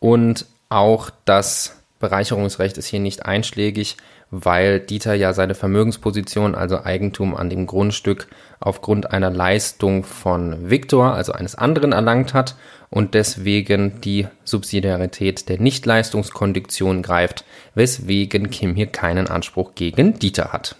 und 0.00 0.46
auch 0.68 1.10
das 1.24 1.76
Bereicherungsrecht 2.00 2.78
ist 2.78 2.86
hier 2.86 2.98
nicht 2.98 3.26
einschlägig, 3.26 3.96
weil 4.30 4.80
Dieter 4.80 5.14
ja 5.14 5.32
seine 5.32 5.54
Vermögensposition, 5.54 6.54
also 6.54 6.82
Eigentum 6.82 7.36
an 7.36 7.50
dem 7.50 7.66
Grundstück, 7.66 8.28
aufgrund 8.60 9.10
einer 9.10 9.30
Leistung 9.30 10.04
von 10.04 10.70
Viktor, 10.70 11.14
also 11.14 11.32
eines 11.32 11.54
anderen, 11.54 11.92
erlangt 11.92 12.34
hat 12.34 12.54
und 12.90 13.14
deswegen 13.14 14.00
die 14.00 14.26
Subsidiarität 14.44 15.48
der 15.48 15.60
Nichtleistungskondition 15.60 17.02
greift, 17.02 17.44
weswegen 17.74 18.50
Kim 18.50 18.74
hier 18.74 18.86
keinen 18.86 19.28
Anspruch 19.28 19.74
gegen 19.74 20.18
Dieter 20.18 20.52
hat. 20.52 20.76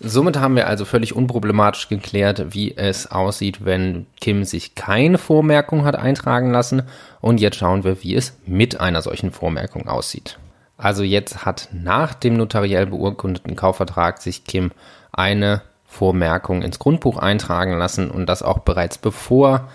Somit 0.00 0.36
haben 0.36 0.56
wir 0.56 0.66
also 0.66 0.84
völlig 0.84 1.14
unproblematisch 1.14 1.88
geklärt, 1.88 2.52
wie 2.52 2.76
es 2.76 3.10
aussieht, 3.10 3.64
wenn 3.64 4.06
Kim 4.20 4.44
sich 4.44 4.74
keine 4.74 5.18
Vormerkung 5.18 5.84
hat 5.84 5.96
eintragen 5.96 6.50
lassen. 6.50 6.82
Und 7.20 7.40
jetzt 7.40 7.56
schauen 7.56 7.84
wir, 7.84 8.02
wie 8.02 8.14
es 8.14 8.36
mit 8.44 8.80
einer 8.80 9.00
solchen 9.00 9.30
Vormerkung 9.30 9.88
aussieht. 9.88 10.38
Also 10.76 11.02
jetzt 11.02 11.44
hat 11.44 11.68
nach 11.72 12.14
dem 12.14 12.36
notariell 12.36 12.86
beurkundeten 12.86 13.56
Kaufvertrag 13.56 14.20
sich 14.20 14.44
Kim 14.44 14.72
eine 15.12 15.62
Vormerkung 15.84 16.62
ins 16.62 16.78
Grundbuch 16.78 17.18
eintragen 17.18 17.78
lassen 17.78 18.10
und 18.10 18.26
das 18.26 18.42
auch 18.42 18.58
bereits 18.60 18.98
bevor 18.98 19.68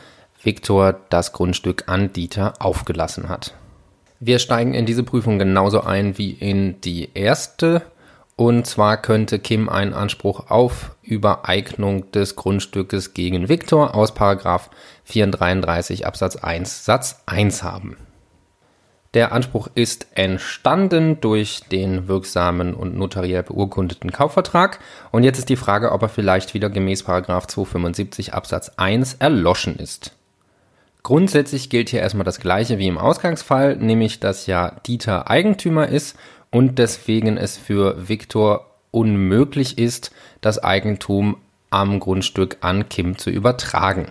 Viktor 0.44 1.00
das 1.10 1.32
Grundstück 1.32 1.86
an 1.88 2.12
Dieter 2.12 2.54
aufgelassen 2.60 3.30
hat. 3.30 3.54
Wir 4.20 4.40
steigen 4.40 4.74
in 4.74 4.86
diese 4.86 5.04
Prüfung 5.04 5.40
genauso 5.40 5.82
ein 5.82 6.18
wie 6.18 6.32
in 6.32 6.82
die 6.82 7.12
erste. 7.14 7.84
Und 8.36 8.68
zwar 8.68 8.98
könnte 9.02 9.40
Kim 9.40 9.68
einen 9.68 9.94
Anspruch 9.94 10.50
auf 10.50 10.96
Übereignung 11.02 12.10
des 12.12 12.36
Grundstückes 12.36 13.14
gegen 13.14 13.50
Viktor 13.50 13.96
aus 13.96 14.14
433 14.14 16.06
Absatz 16.06 16.38
1 16.38 16.86
Satz 16.86 17.22
1 17.26 17.64
haben. 17.64 17.98
Der 19.16 19.32
Anspruch 19.32 19.70
ist 19.74 20.06
entstanden 20.14 21.20
durch 21.20 21.62
den 21.72 22.08
wirksamen 22.08 22.76
und 22.76 22.96
notariell 22.96 23.42
beurkundeten 23.42 24.12
Kaufvertrag. 24.12 24.80
Und 25.12 25.24
jetzt 25.24 25.40
ist 25.40 25.50
die 25.50 25.56
Frage, 25.56 25.92
ob 25.92 26.04
er 26.04 26.10
vielleicht 26.10 26.54
wieder 26.54 26.70
gemäß 26.70 27.00
275 27.00 28.36
Absatz 28.36 28.72
1 28.78 29.16
erloschen 29.16 29.78
ist. 29.78 30.12
Grundsätzlich 31.02 31.72
gilt 31.72 31.90
hier 31.90 32.02
erstmal 32.02 32.26
das 32.26 32.40
gleiche 32.40 32.78
wie 32.78 32.88
im 32.88 33.00
Ausgangsfall, 33.00 33.78
nämlich 33.78 34.20
dass 34.20 34.46
ja 34.46 34.76
Dieter 34.86 35.30
Eigentümer 35.30 35.88
ist 35.88 36.16
und 36.52 36.78
deswegen 36.78 37.38
es 37.38 37.58
für 37.58 38.10
Viktor 38.10 38.66
unmöglich 38.92 39.80
ist, 39.80 40.12
das 40.42 40.62
Eigentum 40.64 41.38
am 41.72 42.00
Grundstück 42.00 42.58
an 42.62 42.90
Kim 42.90 43.18
zu 43.18 43.32
übertragen. 43.32 44.08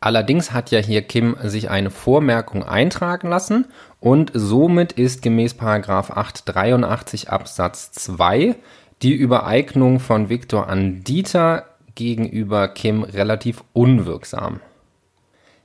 Allerdings 0.00 0.52
hat 0.52 0.70
ja 0.70 0.78
hier 0.78 1.02
Kim 1.02 1.36
sich 1.42 1.70
eine 1.70 1.90
Vormerkung 1.90 2.62
eintragen 2.62 3.28
lassen 3.28 3.66
und 4.00 4.30
somit 4.34 4.92
ist 4.92 5.22
gemäß 5.22 5.58
883 5.58 7.30
Absatz 7.30 7.92
2 7.92 8.56
die 9.02 9.14
Übereignung 9.14 10.00
von 10.00 10.28
Viktor 10.28 10.68
an 10.68 11.02
Dieter 11.04 11.64
gegenüber 11.94 12.68
Kim 12.68 13.02
relativ 13.02 13.64
unwirksam. 13.72 14.60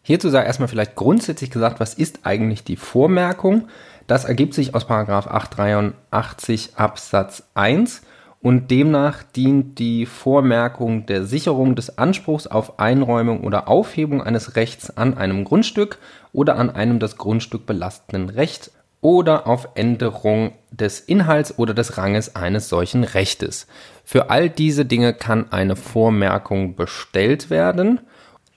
Hierzu 0.02 0.30
sei 0.30 0.44
erstmal 0.44 0.68
vielleicht 0.68 0.96
grundsätzlich 0.96 1.50
gesagt, 1.50 1.80
was 1.80 1.94
ist 1.94 2.20
eigentlich 2.24 2.64
die 2.64 2.76
Vormerkung? 2.76 3.70
Das 4.06 4.26
ergibt 4.26 4.54
sich 4.54 4.76
aus 4.76 4.90
883 4.90 6.72
Absatz 6.76 7.44
1 7.54 8.02
und 8.42 8.70
demnach 8.70 9.24
dient 9.24 9.80
die 9.80 10.06
Vormerkung 10.06 11.06
der 11.06 11.24
Sicherung 11.24 11.76
des 11.76 11.98
Anspruchs 11.98 12.46
auf 12.48 12.78
Einräumung 12.80 13.46
oder 13.46 13.70
Aufhebung 13.70 14.22
eines 14.22 14.58
Rechts 14.58 14.98
an 14.98 15.18
einem 15.18 15.46
Grundstück 15.46 16.00
oder 16.34 16.58
an 16.58 16.70
einem 16.70 17.00
das 17.00 17.18
Grundstück 17.18 17.66
belastenden 17.66 18.30
Recht 18.30 18.72
oder 19.00 19.48
auf 19.48 19.70
Änderung 19.76 20.54
des 20.72 21.00
Inhalts 21.00 21.58
oder 21.58 21.74
des 21.74 21.98
Ranges 21.98 22.36
eines 22.36 22.68
solchen 22.68 23.04
Rechtes. 23.06 23.68
Für 24.04 24.30
all 24.30 24.50
diese 24.50 24.86
Dinge 24.86 25.14
kann 25.14 25.52
eine 25.52 25.76
Vormerkung 25.76 26.76
bestellt 26.76 27.50
werden 27.50 28.02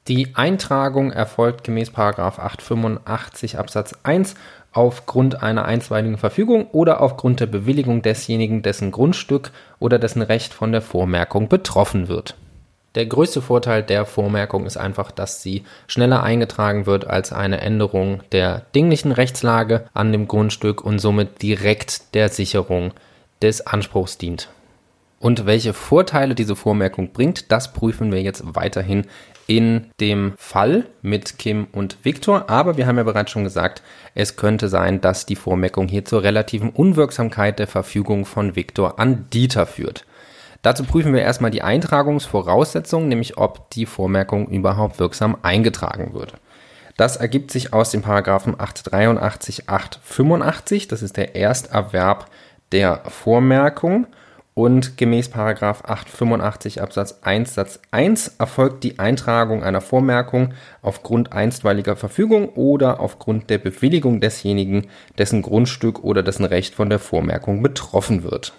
die 0.08 0.36
Eintragung 0.36 1.10
erfolgt 1.10 1.64
gemäß 1.64 1.92
885 1.92 3.58
Absatz 3.58 3.92
1 4.04 4.36
aufgrund 4.70 5.42
einer 5.42 5.64
einstweiligen 5.64 6.16
Verfügung 6.16 6.68
oder 6.70 7.00
aufgrund 7.00 7.40
der 7.40 7.46
Bewilligung 7.46 8.02
desjenigen, 8.02 8.62
dessen 8.62 8.92
Grundstück 8.92 9.50
oder 9.80 9.98
dessen 9.98 10.22
Recht 10.22 10.54
von 10.54 10.70
der 10.70 10.82
Vormerkung 10.82 11.48
betroffen 11.48 12.06
wird. 12.06 12.36
Der 12.96 13.04
größte 13.04 13.42
Vorteil 13.42 13.82
der 13.82 14.06
Vormerkung 14.06 14.64
ist 14.64 14.78
einfach, 14.78 15.10
dass 15.10 15.42
sie 15.42 15.64
schneller 15.86 16.22
eingetragen 16.22 16.86
wird 16.86 17.06
als 17.06 17.30
eine 17.30 17.60
Änderung 17.60 18.22
der 18.32 18.62
dinglichen 18.74 19.12
Rechtslage 19.12 19.86
an 19.92 20.12
dem 20.12 20.26
Grundstück 20.26 20.82
und 20.82 20.98
somit 20.98 21.42
direkt 21.42 22.14
der 22.14 22.30
Sicherung 22.30 22.92
des 23.42 23.66
Anspruchs 23.66 24.16
dient. 24.16 24.48
Und 25.20 25.44
welche 25.44 25.74
Vorteile 25.74 26.34
diese 26.34 26.56
Vormerkung 26.56 27.12
bringt, 27.12 27.52
das 27.52 27.74
prüfen 27.74 28.12
wir 28.12 28.22
jetzt 28.22 28.42
weiterhin 28.46 29.06
in 29.46 29.90
dem 30.00 30.32
Fall 30.38 30.86
mit 31.02 31.38
Kim 31.38 31.66
und 31.72 31.98
Viktor. 32.02 32.48
Aber 32.48 32.78
wir 32.78 32.86
haben 32.86 32.96
ja 32.96 33.02
bereits 33.02 33.30
schon 33.30 33.44
gesagt, 33.44 33.82
es 34.14 34.36
könnte 34.36 34.68
sein, 34.68 35.02
dass 35.02 35.26
die 35.26 35.36
Vormerkung 35.36 35.88
hier 35.88 36.06
zur 36.06 36.22
relativen 36.22 36.70
Unwirksamkeit 36.70 37.58
der 37.58 37.66
Verfügung 37.66 38.24
von 38.24 38.56
Viktor 38.56 38.98
an 38.98 39.26
Dieter 39.30 39.66
führt. 39.66 40.06
Dazu 40.66 40.82
prüfen 40.82 41.14
wir 41.14 41.22
erstmal 41.22 41.52
die 41.52 41.62
Eintragungsvoraussetzungen, 41.62 43.08
nämlich 43.08 43.38
ob 43.38 43.70
die 43.70 43.86
Vormerkung 43.86 44.48
überhaupt 44.48 44.98
wirksam 44.98 45.36
eingetragen 45.42 46.12
wird. 46.12 46.32
Das 46.96 47.16
ergibt 47.16 47.52
sich 47.52 47.72
aus 47.72 47.92
den 47.92 48.02
Paragraphen 48.02 48.58
883, 48.58 49.68
885. 49.68 50.88
Das 50.88 51.02
ist 51.02 51.16
der 51.18 51.36
Ersterwerb 51.36 52.26
der 52.72 53.02
Vormerkung 53.08 54.08
und 54.54 54.96
gemäß 54.96 55.32
885 55.32 56.82
Absatz 56.82 57.20
1 57.22 57.54
Satz 57.54 57.78
1 57.92 58.34
erfolgt 58.40 58.82
die 58.82 58.98
Eintragung 58.98 59.62
einer 59.62 59.80
Vormerkung 59.80 60.52
aufgrund 60.82 61.32
einstweiliger 61.32 61.94
Verfügung 61.94 62.48
oder 62.48 62.98
aufgrund 62.98 63.50
der 63.50 63.58
Bewilligung 63.58 64.20
desjenigen, 64.20 64.88
dessen 65.16 65.42
Grundstück 65.42 66.02
oder 66.02 66.24
dessen 66.24 66.44
Recht 66.44 66.74
von 66.74 66.90
der 66.90 66.98
Vormerkung 66.98 67.62
betroffen 67.62 68.24
wird. 68.24 68.52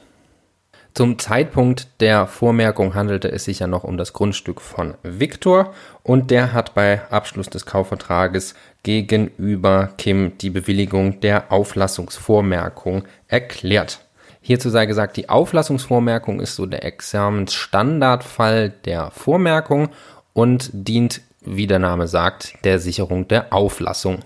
Zum 0.98 1.20
Zeitpunkt 1.20 1.89
der 2.00 2.25
Vormerkung 2.25 2.96
handelte 2.96 3.32
es 3.32 3.44
sich 3.44 3.60
ja 3.60 3.68
noch 3.68 3.84
um 3.84 3.98
das 3.98 4.13
Grundstück 4.13 4.60
von 4.60 4.96
Viktor 5.04 5.75
und 6.01 6.32
der 6.32 6.54
hat 6.54 6.74
bei 6.74 7.04
Abschluss 7.12 7.51
des 7.51 7.68
Kaufvertrages 7.68 8.56
gegenüber 8.82 9.92
Kim 10.00 10.39
die 10.39 10.50
Bewilligung 10.50 11.20
der 11.20 11.51
Auflassungsvormerkung 11.51 13.04
erklärt. 13.27 14.00
Hierzu 14.42 14.72
sei 14.72 14.88
gesagt, 14.88 15.18
die 15.18 15.30
Auflassungsvormerkung 15.30 16.39
ist 16.39 16.56
so 16.56 16.66
der 16.66 16.84
Examensstandardfall 16.84 18.72
der 18.72 19.12
Vormerkung 19.12 19.89
und 20.34 20.72
dient, 20.74 21.22
wie 21.42 21.68
der 21.68 21.77
Name 21.77 22.08
sagt, 22.08 22.56
der 22.63 22.80
Sicherung 22.80 23.27
der 23.27 23.54
Auflassung. 23.54 24.24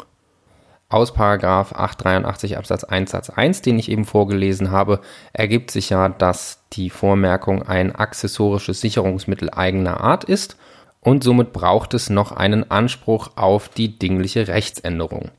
Aus 0.87 1.13
Paragraph 1.13 1.73
883 1.73 2.57
Absatz 2.57 2.85
1 2.85 3.11
Satz 3.11 3.29
1, 3.29 3.61
den 3.61 3.77
ich 3.77 3.91
eben 3.91 4.05
vorgelesen 4.05 4.71
habe, 4.71 5.01
ergibt 5.33 5.71
sich 5.71 5.89
ja, 5.89 6.07
dass 6.07 6.60
die 6.73 6.89
Vormerkung 6.89 7.63
ein 7.63 7.95
accessorisches 7.95 8.81
Sicherungsmittel 8.81 9.49
eigener 9.49 10.01
Art 10.01 10.23
ist 10.23 10.57
und 11.01 11.23
somit 11.23 11.51
braucht 11.53 11.93
es 11.93 12.09
noch 12.09 12.31
einen 12.31 12.69
Anspruch 12.69 13.31
auf 13.35 13.69
die 13.69 13.97
dingliche 13.97 14.47
Rechtsänderung. 14.47 15.31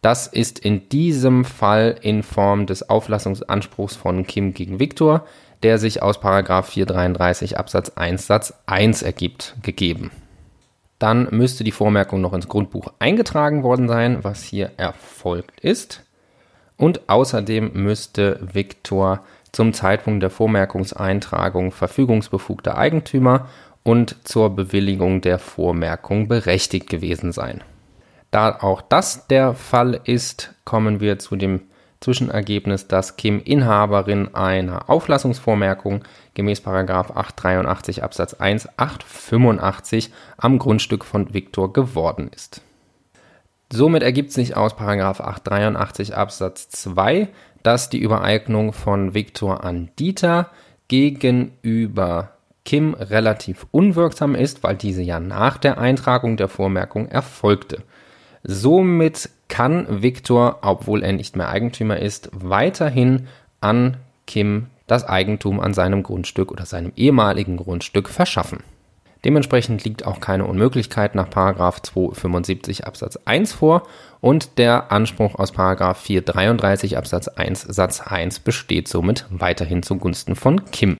Das 0.00 0.26
ist 0.26 0.58
in 0.58 0.88
diesem 0.88 1.44
Fall 1.44 1.96
in 2.02 2.22
Form 2.22 2.66
des 2.66 2.88
Auflassungsanspruchs 2.90 3.96
von 3.96 4.26
Kim 4.26 4.52
gegen 4.52 4.78
Viktor, 4.78 5.24
der 5.62 5.78
sich 5.78 6.02
aus 6.02 6.18
433 6.18 7.58
Absatz 7.58 7.90
1 7.90 8.26
Satz 8.26 8.52
1 8.66 9.02
ergibt, 9.02 9.56
gegeben. 9.62 10.10
Dann 10.98 11.28
müsste 11.30 11.64
die 11.64 11.72
Vormerkung 11.72 12.20
noch 12.20 12.34
ins 12.34 12.48
Grundbuch 12.48 12.92
eingetragen 12.98 13.62
worden 13.62 13.88
sein, 13.88 14.22
was 14.22 14.42
hier 14.42 14.72
erfolgt 14.76 15.60
ist. 15.60 16.02
Und 16.76 17.08
außerdem 17.08 17.72
müsste 17.72 18.40
Viktor 18.52 19.24
zum 19.54 19.72
Zeitpunkt 19.72 20.22
der 20.22 20.30
Vormerkungseintragung 20.30 21.70
verfügungsbefugter 21.70 22.76
Eigentümer 22.76 23.48
und 23.84 24.16
zur 24.26 24.50
Bewilligung 24.50 25.20
der 25.20 25.38
Vormerkung 25.38 26.26
berechtigt 26.26 26.90
gewesen 26.90 27.32
sein. 27.32 27.62
Da 28.30 28.58
auch 28.60 28.82
das 28.82 29.28
der 29.28 29.54
Fall 29.54 30.00
ist, 30.04 30.54
kommen 30.64 31.00
wir 31.00 31.20
zu 31.20 31.36
dem 31.36 31.60
Zwischenergebnis, 32.00 32.88
dass 32.88 33.16
Kim 33.16 33.40
Inhaberin 33.40 34.34
einer 34.34 34.90
Auflassungsvormerkung 34.90 36.02
gemäß 36.34 36.66
883 36.66 38.02
Absatz 38.02 38.34
1 38.34 38.68
885 38.76 40.12
am 40.36 40.58
Grundstück 40.58 41.04
von 41.04 41.32
Viktor 41.32 41.72
geworden 41.72 42.28
ist. 42.34 42.60
Somit 43.72 44.02
ergibt 44.02 44.32
sich 44.32 44.56
aus 44.56 44.76
883 44.76 46.16
Absatz 46.16 46.68
2, 46.68 47.28
dass 47.64 47.90
die 47.90 47.98
Übereignung 47.98 48.72
von 48.72 49.14
Viktor 49.14 49.64
an 49.64 49.88
Dieter 49.98 50.50
gegenüber 50.86 52.30
Kim 52.64 52.94
relativ 52.94 53.66
unwirksam 53.72 54.34
ist, 54.34 54.62
weil 54.62 54.76
diese 54.76 55.02
ja 55.02 55.18
nach 55.18 55.58
der 55.58 55.78
Eintragung 55.78 56.36
der 56.36 56.48
Vormerkung 56.48 57.08
erfolgte. 57.08 57.82
Somit 58.42 59.30
kann 59.48 60.02
Viktor, 60.02 60.58
obwohl 60.62 61.02
er 61.02 61.12
nicht 61.12 61.36
mehr 61.36 61.48
Eigentümer 61.48 61.98
ist, 61.98 62.30
weiterhin 62.32 63.28
an 63.60 63.96
Kim 64.26 64.66
das 64.86 65.08
Eigentum 65.08 65.60
an 65.60 65.72
seinem 65.72 66.02
Grundstück 66.02 66.52
oder 66.52 66.66
seinem 66.66 66.92
ehemaligen 66.96 67.56
Grundstück 67.56 68.10
verschaffen. 68.10 68.62
Dementsprechend 69.24 69.84
liegt 69.84 70.06
auch 70.06 70.20
keine 70.20 70.44
Unmöglichkeit 70.44 71.14
nach 71.14 71.28
275 71.80 72.86
Absatz 72.86 73.18
1 73.24 73.54
vor 73.54 73.84
und 74.20 74.58
der 74.58 74.92
Anspruch 74.92 75.36
aus 75.36 75.50
433 75.94 76.98
Absatz 76.98 77.28
1 77.28 77.62
Satz 77.62 78.00
1 78.00 78.40
besteht 78.40 78.86
somit 78.86 79.26
weiterhin 79.30 79.82
zugunsten 79.82 80.36
von 80.36 80.64
Kim. 80.70 80.98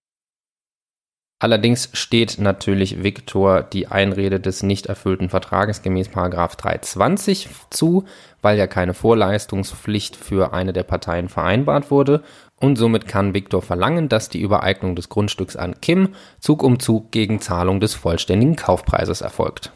Allerdings 1.45 1.91
steht 1.93 2.39
natürlich 2.39 3.03
Viktor 3.03 3.63
die 3.63 3.89
Einrede 3.89 4.41
des 4.41 4.63
nicht 4.63 4.87
erfüllten 4.87 5.29
Vertrages 5.29 5.83
gemäß 5.83 6.09
320 6.11 7.51
zu, 7.69 8.05
weil 8.41 8.57
ja 8.57 8.67
keine 8.67 8.95
Vorleistungspflicht 8.95 10.17
für 10.17 10.55
eine 10.55 10.73
der 10.73 10.85
Parteien 10.85 11.29
vereinbart 11.29 11.91
wurde 11.91 12.23
und 12.61 12.77
somit 12.77 13.07
kann 13.09 13.35
Viktor 13.35 13.63
verlangen, 13.63 14.09
dass 14.09 14.29
die 14.29 14.41
Übereignung 14.41 14.97
des 14.97 15.09
Grundstücks 15.09 15.57
an 15.57 15.81
Kim 15.81 16.11
Zug 16.41 16.63
um 16.63 16.79
Zug 16.79 17.11
gegen 17.11 17.41
Zahlung 17.41 17.81
des 17.81 17.95
vollständigen 17.95 18.57
Kaufpreises 18.57 19.21
erfolgt. 19.21 19.73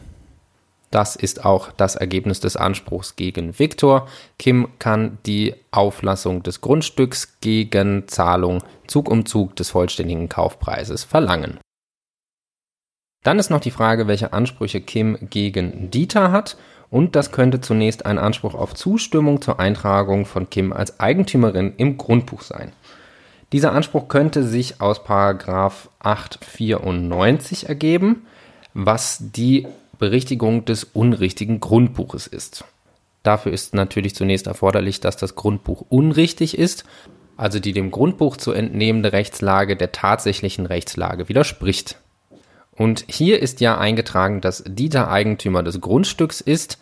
Das 0.91 1.15
ist 1.15 1.45
auch 1.45 1.71
das 1.71 1.95
Ergebnis 1.95 2.39
des 2.39 2.55
Anspruchs 2.55 3.15
gegen 3.15 3.59
Viktor. 3.59 4.07
Kim 4.39 4.69
kann 4.79 5.19
die 5.25 5.53
Auflassung 5.71 6.41
des 6.41 6.61
Grundstücks 6.61 7.39
gegen 7.41 8.07
Zahlung 8.07 8.63
Zug 8.87 9.09
um 9.09 9.25
Zug 9.25 9.55
des 9.55 9.69
vollständigen 9.69 10.29
Kaufpreises 10.29 11.03
verlangen. 11.03 11.59
Dann 13.23 13.37
ist 13.37 13.51
noch 13.51 13.59
die 13.59 13.71
Frage, 13.71 14.07
welche 14.07 14.33
Ansprüche 14.33 14.81
Kim 14.81 15.17
gegen 15.29 15.91
Dieter 15.91 16.31
hat. 16.31 16.57
Und 16.91 17.15
das 17.15 17.31
könnte 17.31 17.61
zunächst 17.61 18.05
ein 18.05 18.17
Anspruch 18.17 18.55
auf 18.55 18.73
Zustimmung 18.73 19.41
zur 19.41 19.59
Eintragung 19.59 20.25
von 20.25 20.49
Kim 20.49 20.73
als 20.73 20.99
Eigentümerin 20.99 21.73
im 21.77 21.97
Grundbuch 21.97 22.41
sein. 22.41 22.73
Dieser 23.51 23.73
Anspruch 23.73 24.07
könnte 24.07 24.43
sich 24.43 24.81
aus 24.81 25.01
894 25.07 27.69
ergeben, 27.69 28.25
was 28.73 29.19
die 29.19 29.67
Berichtigung 29.97 30.65
des 30.65 30.83
unrichtigen 30.83 31.59
Grundbuches 31.59 32.27
ist. 32.27 32.63
Dafür 33.23 33.51
ist 33.51 33.73
natürlich 33.73 34.15
zunächst 34.15 34.47
erforderlich, 34.47 35.01
dass 35.01 35.17
das 35.17 35.35
Grundbuch 35.35 35.83
unrichtig 35.89 36.57
ist, 36.57 36.85
also 37.37 37.59
die 37.59 37.73
dem 37.73 37.91
Grundbuch 37.91 38.37
zu 38.37 38.51
entnehmende 38.51 39.11
Rechtslage 39.11 39.75
der 39.75 39.91
tatsächlichen 39.91 40.65
Rechtslage 40.65 41.29
widerspricht. 41.29 41.97
Und 42.79 43.03
hier 43.09 43.41
ist 43.41 43.59
ja 43.59 43.77
eingetragen, 43.77 44.39
dass 44.39 44.63
Dieter 44.65 45.11
Eigentümer 45.11 45.63
des 45.63 45.81
Grundstücks 45.81 46.39
ist 46.39 46.79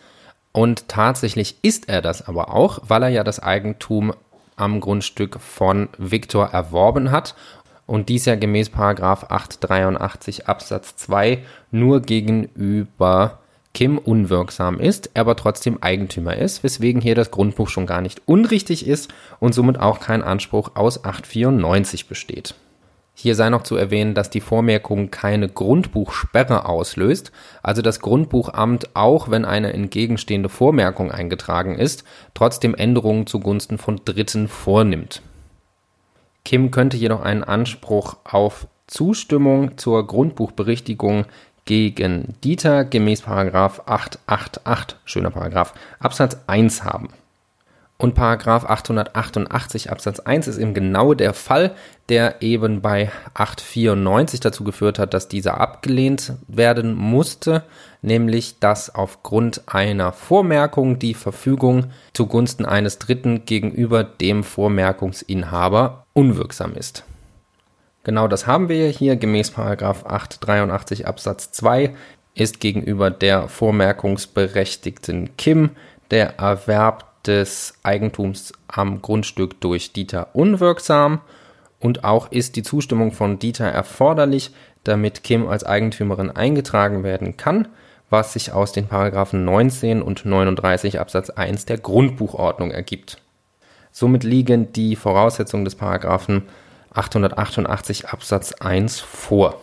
und 0.52 0.86
tatsächlich 0.86 1.56
ist 1.62 1.88
er 1.88 2.02
das 2.02 2.28
aber 2.28 2.54
auch, 2.54 2.78
weil 2.84 3.02
er 3.02 3.08
ja 3.08 3.24
das 3.24 3.42
Eigentum 3.42 4.14
am 4.54 4.78
Grundstück 4.78 5.40
von 5.40 5.88
Viktor 5.98 6.50
erworben 6.50 7.10
hat 7.10 7.34
und 7.86 8.08
dies 8.10 8.26
ja 8.26 8.36
gemäß 8.36 8.70
883 8.72 10.46
Absatz 10.46 10.94
2 10.98 11.40
nur 11.72 12.00
gegenüber 12.00 13.40
Kim 13.74 13.98
unwirksam 13.98 14.78
ist, 14.78 15.10
er 15.14 15.22
aber 15.22 15.34
trotzdem 15.34 15.82
Eigentümer 15.82 16.36
ist, 16.36 16.62
weswegen 16.62 17.02
hier 17.02 17.16
das 17.16 17.32
Grundbuch 17.32 17.68
schon 17.68 17.86
gar 17.86 18.02
nicht 18.02 18.22
unrichtig 18.24 18.86
ist 18.86 19.12
und 19.40 19.52
somit 19.52 19.80
auch 19.80 19.98
kein 19.98 20.22
Anspruch 20.22 20.76
aus 20.76 21.04
894 21.04 22.06
besteht. 22.06 22.54
Hier 23.20 23.34
sei 23.34 23.50
noch 23.50 23.64
zu 23.64 23.74
erwähnen, 23.74 24.14
dass 24.14 24.30
die 24.30 24.40
Vormerkung 24.40 25.10
keine 25.10 25.48
Grundbuchsperre 25.48 26.66
auslöst, 26.66 27.32
also 27.64 27.82
das 27.82 27.98
Grundbuchamt, 27.98 28.94
auch 28.94 29.28
wenn 29.28 29.44
eine 29.44 29.72
entgegenstehende 29.72 30.48
Vormerkung 30.48 31.10
eingetragen 31.10 31.74
ist, 31.74 32.04
trotzdem 32.34 32.76
Änderungen 32.76 33.26
zugunsten 33.26 33.76
von 33.76 34.00
Dritten 34.04 34.46
vornimmt. 34.46 35.22
Kim 36.44 36.70
könnte 36.70 36.96
jedoch 36.96 37.20
einen 37.20 37.42
Anspruch 37.42 38.18
auf 38.22 38.68
Zustimmung 38.86 39.76
zur 39.78 40.06
Grundbuchberichtigung 40.06 41.24
gegen 41.64 42.36
Dieter 42.44 42.84
gemäß 42.84 43.26
888, 43.26 44.96
schöner 45.04 45.32
Paragraph, 45.32 45.74
Absatz 45.98 46.36
1 46.46 46.84
haben. 46.84 47.08
Und 48.00 48.14
Paragraph 48.14 48.64
888 48.64 49.90
Absatz 49.90 50.20
1 50.20 50.46
ist 50.46 50.58
eben 50.58 50.72
genau 50.72 51.14
der 51.14 51.34
Fall, 51.34 51.74
der 52.08 52.42
eben 52.42 52.80
bei 52.80 53.10
894 53.34 54.38
dazu 54.38 54.62
geführt 54.62 55.00
hat, 55.00 55.14
dass 55.14 55.26
dieser 55.26 55.60
abgelehnt 55.60 56.34
werden 56.46 56.94
musste, 56.94 57.64
nämlich 58.00 58.60
dass 58.60 58.94
aufgrund 58.94 59.62
einer 59.66 60.12
Vormerkung 60.12 61.00
die 61.00 61.14
Verfügung 61.14 61.86
zugunsten 62.12 62.64
eines 62.64 63.00
Dritten 63.00 63.44
gegenüber 63.46 64.04
dem 64.04 64.44
Vormerkungsinhaber 64.44 66.06
unwirksam 66.12 66.76
ist. 66.76 67.02
Genau 68.04 68.28
das 68.28 68.46
haben 68.46 68.68
wir 68.68 68.88
hier 68.90 69.16
gemäß 69.16 69.50
Paragraph 69.50 70.06
883 70.06 71.08
Absatz 71.08 71.50
2 71.50 71.96
ist 72.34 72.60
gegenüber 72.60 73.10
der 73.10 73.48
Vormerkungsberechtigten 73.48 75.36
Kim 75.36 75.70
der 76.12 76.38
Erwerb 76.38 77.07
des 77.28 77.74
Eigentums 77.82 78.52
am 78.66 79.02
Grundstück 79.02 79.60
durch 79.60 79.92
Dieter 79.92 80.28
unwirksam 80.32 81.20
und 81.78 82.02
auch 82.02 82.32
ist 82.32 82.56
die 82.56 82.62
Zustimmung 82.62 83.12
von 83.12 83.38
Dieter 83.38 83.66
erforderlich, 83.66 84.50
damit 84.82 85.22
Kim 85.22 85.46
als 85.46 85.64
Eigentümerin 85.64 86.30
eingetragen 86.30 87.04
werden 87.04 87.36
kann, 87.36 87.68
was 88.10 88.32
sich 88.32 88.52
aus 88.52 88.72
den 88.72 88.88
Paragraphen 88.88 89.44
19 89.44 90.02
und 90.02 90.24
39 90.24 90.98
Absatz 90.98 91.30
1 91.30 91.66
der 91.66 91.78
Grundbuchordnung 91.78 92.70
ergibt. 92.70 93.18
Somit 93.92 94.24
liegen 94.24 94.72
die 94.72 94.96
Voraussetzungen 94.96 95.64
des 95.64 95.74
Paragraphen 95.74 96.48
888 96.94 98.08
Absatz 98.08 98.52
1 98.52 99.00
vor. 99.00 99.60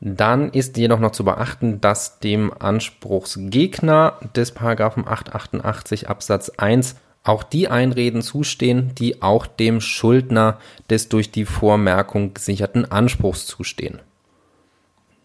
Dann 0.00 0.50
ist 0.50 0.76
jedoch 0.76 1.00
noch 1.00 1.10
zu 1.10 1.24
beachten, 1.24 1.80
dass 1.80 2.20
dem 2.20 2.52
Anspruchsgegner 2.56 4.14
des 4.36 4.52
Paragraphen 4.52 5.06
888 5.06 6.08
Absatz 6.08 6.50
1 6.50 6.96
auch 7.24 7.42
die 7.42 7.68
Einreden 7.68 8.22
zustehen, 8.22 8.94
die 8.94 9.22
auch 9.22 9.46
dem 9.46 9.80
Schuldner 9.80 10.58
des 10.88 11.08
durch 11.08 11.30
die 11.30 11.44
Vormerkung 11.44 12.32
gesicherten 12.32 12.90
Anspruchs 12.90 13.46
zustehen. 13.46 14.00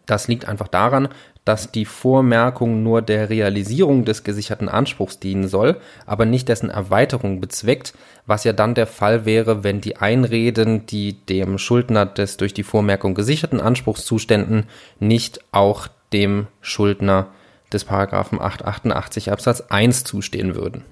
Das 0.06 0.28
liegt 0.28 0.46
einfach 0.46 0.68
daran, 0.68 1.08
dass 1.46 1.72
die 1.72 1.86
Vormerkung 1.86 2.84
nur 2.84 3.02
der 3.02 3.30
Realisierung 3.30 4.06
des 4.06 4.24
gesicherten 4.24 4.70
Anspruchs 4.70 5.20
dienen 5.20 5.48
soll, 5.48 5.78
aber 6.06 6.26
nicht 6.26 6.48
dessen 6.48 6.70
Erweiterung 6.70 7.42
bezweckt, 7.42 7.94
was 8.26 8.46
ja 8.46 8.54
dann 8.54 8.76
der 8.76 8.88
Fall 8.88 9.26
wäre, 9.26 9.64
wenn 9.64 9.82
die 9.82 9.98
Einreden, 9.98 10.86
die 10.86 11.14
dem 11.26 11.58
Schuldner 11.58 12.06
des 12.06 12.38
durch 12.38 12.54
die 12.54 12.64
Vormerkung 12.64 13.14
gesicherten 13.14 13.60
Anspruchs 13.60 14.06
zuständen, 14.06 14.66
nicht 15.00 15.42
auch 15.52 15.88
dem 16.14 16.48
Schuldner 16.62 17.28
des 17.74 17.86
Paragraphen 17.86 18.40
888 18.40 19.32
Absatz 19.32 19.62
1 19.70 20.04
zustehen 20.06 20.56
würden. 20.56 20.86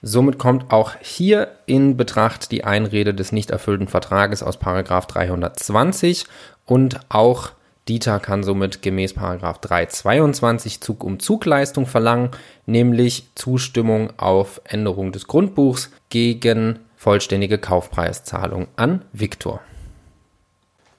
Somit 0.00 0.38
kommt 0.38 0.72
auch 0.72 0.94
hier 1.00 1.48
in 1.66 1.96
Betracht 1.96 2.50
die 2.50 2.64
Einrede 2.64 3.14
des 3.14 3.30
nicht 3.30 3.50
erfüllten 3.50 3.86
Vertrages 3.86 4.42
aus 4.42 4.56
Paragraph 4.56 5.06
320 5.06 6.24
und 6.64 6.98
auch 7.08 7.52
Dieter 7.88 8.20
kann 8.20 8.44
somit 8.44 8.82
gemäß 8.82 9.14
322 9.14 10.80
Zug 10.80 11.02
um 11.02 11.18
Zugleistung 11.18 11.86
verlangen, 11.86 12.30
nämlich 12.64 13.26
Zustimmung 13.34 14.12
auf 14.18 14.60
Änderung 14.64 15.10
des 15.10 15.26
Grundbuchs 15.26 15.90
gegen 16.08 16.78
vollständige 16.96 17.58
Kaufpreiszahlung 17.58 18.68
an 18.76 19.04
Viktor. 19.12 19.60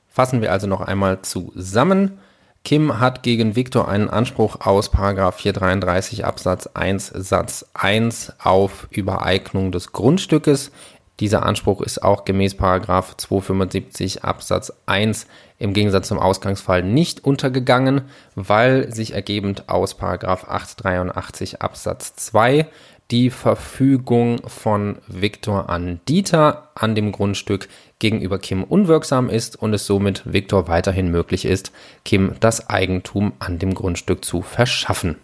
Fassen 0.10 0.42
wir 0.42 0.52
also 0.52 0.68
noch 0.68 0.82
einmal 0.82 1.22
zusammen. 1.22 2.20
Kim 2.66 3.00
hat 3.00 3.24
gegen 3.24 3.56
Viktor 3.56 3.88
einen 3.88 4.10
Anspruch 4.10 4.62
aus 4.62 4.90
433 4.90 6.26
Absatz 6.26 6.68
1 6.68 7.08
Satz 7.08 7.66
1 7.74 8.34
auf 8.40 8.88
Übereignung 8.92 9.72
des 9.72 9.92
Grundstückes 9.92 10.72
Dieser 11.20 11.46
Anspruch 11.46 11.82
ist 11.82 12.04
auch 12.04 12.26
gemäß 12.26 12.56
275 12.58 14.24
Absatz 14.24 14.74
1 14.86 15.28
im 15.64 15.74
Gegensatz 15.74 16.10
zum 16.10 16.20
Ausgangsfall 16.20 16.84
nicht 16.84 17.24
untergegangen, 17.24 18.02
weil 18.36 18.94
sich 18.94 19.14
ergebend 19.14 19.70
aus 19.70 19.98
883 19.98 21.62
Absatz 21.62 22.16
2 22.16 22.68
die 23.12 23.30
Verfügung 23.30 24.42
von 24.46 24.98
Viktor 25.08 25.70
an 25.70 26.02
Dieter 26.10 26.70
an 26.76 26.96
dem 26.96 27.14
Grundstück 27.14 27.70
gegenüber 28.00 28.40
Kim 28.40 28.64
unwirksam 28.64 29.30
ist 29.30 29.56
und 29.56 29.74
es 29.74 29.86
somit 29.86 30.24
Viktor 30.26 30.68
weiterhin 30.68 31.10
möglich 31.10 31.46
ist, 31.46 31.72
Kim 32.04 32.34
das 32.42 32.70
Eigentum 32.70 33.32
an 33.40 33.58
dem 33.58 33.74
Grundstück 33.74 34.26
zu 34.26 34.42
verschaffen. 34.42 35.16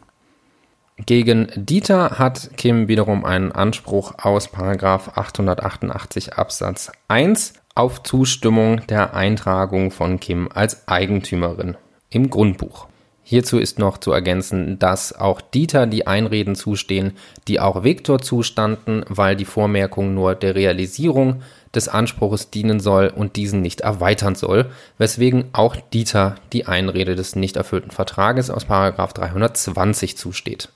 Gegen 1.05 1.47
Dieter 1.55 2.19
hat 2.19 2.51
Kim 2.55 2.87
wiederum 2.87 3.25
einen 3.25 3.51
Anspruch 3.51 4.13
aus 4.21 4.53
888 4.53 6.33
Absatz 6.37 6.91
1 7.07 7.58
auf 7.75 8.03
Zustimmung 8.03 8.85
der 8.87 9.13
Eintragung 9.13 9.91
von 9.91 10.19
Kim 10.19 10.49
als 10.53 10.87
Eigentümerin 10.87 11.77
im 12.09 12.29
Grundbuch. 12.29 12.87
Hierzu 13.29 13.59
ist 13.59 13.77
noch 13.77 13.99
zu 13.99 14.11
ergänzen, 14.11 14.79
dass 14.79 15.13
auch 15.13 15.39
Dieter 15.39 15.85
die 15.85 16.07
Einreden 16.07 16.55
zustehen, 16.55 17.13
die 17.47 17.59
auch 17.59 17.83
Viktor 17.83 18.19
zustanden, 18.19 19.05
weil 19.07 19.35
die 19.35 19.45
Vormerkung 19.45 20.15
nur 20.15 20.33
der 20.33 20.55
Realisierung 20.55 21.43
des 21.75 21.89
Anspruches 21.89 22.49
dienen 22.49 22.79
soll 22.79 23.13
und 23.15 23.35
diesen 23.35 23.61
nicht 23.61 23.81
erweitern 23.81 24.33
soll, 24.33 24.71
weswegen 24.97 25.49
auch 25.53 25.75
Dieter 25.75 26.37
die 26.53 26.65
Einrede 26.65 27.15
des 27.15 27.35
nicht 27.35 27.55
erfüllten 27.55 27.91
Vertrages 27.91 28.49
aus 28.49 28.65
320 28.65 30.17
zusteht. 30.17 30.69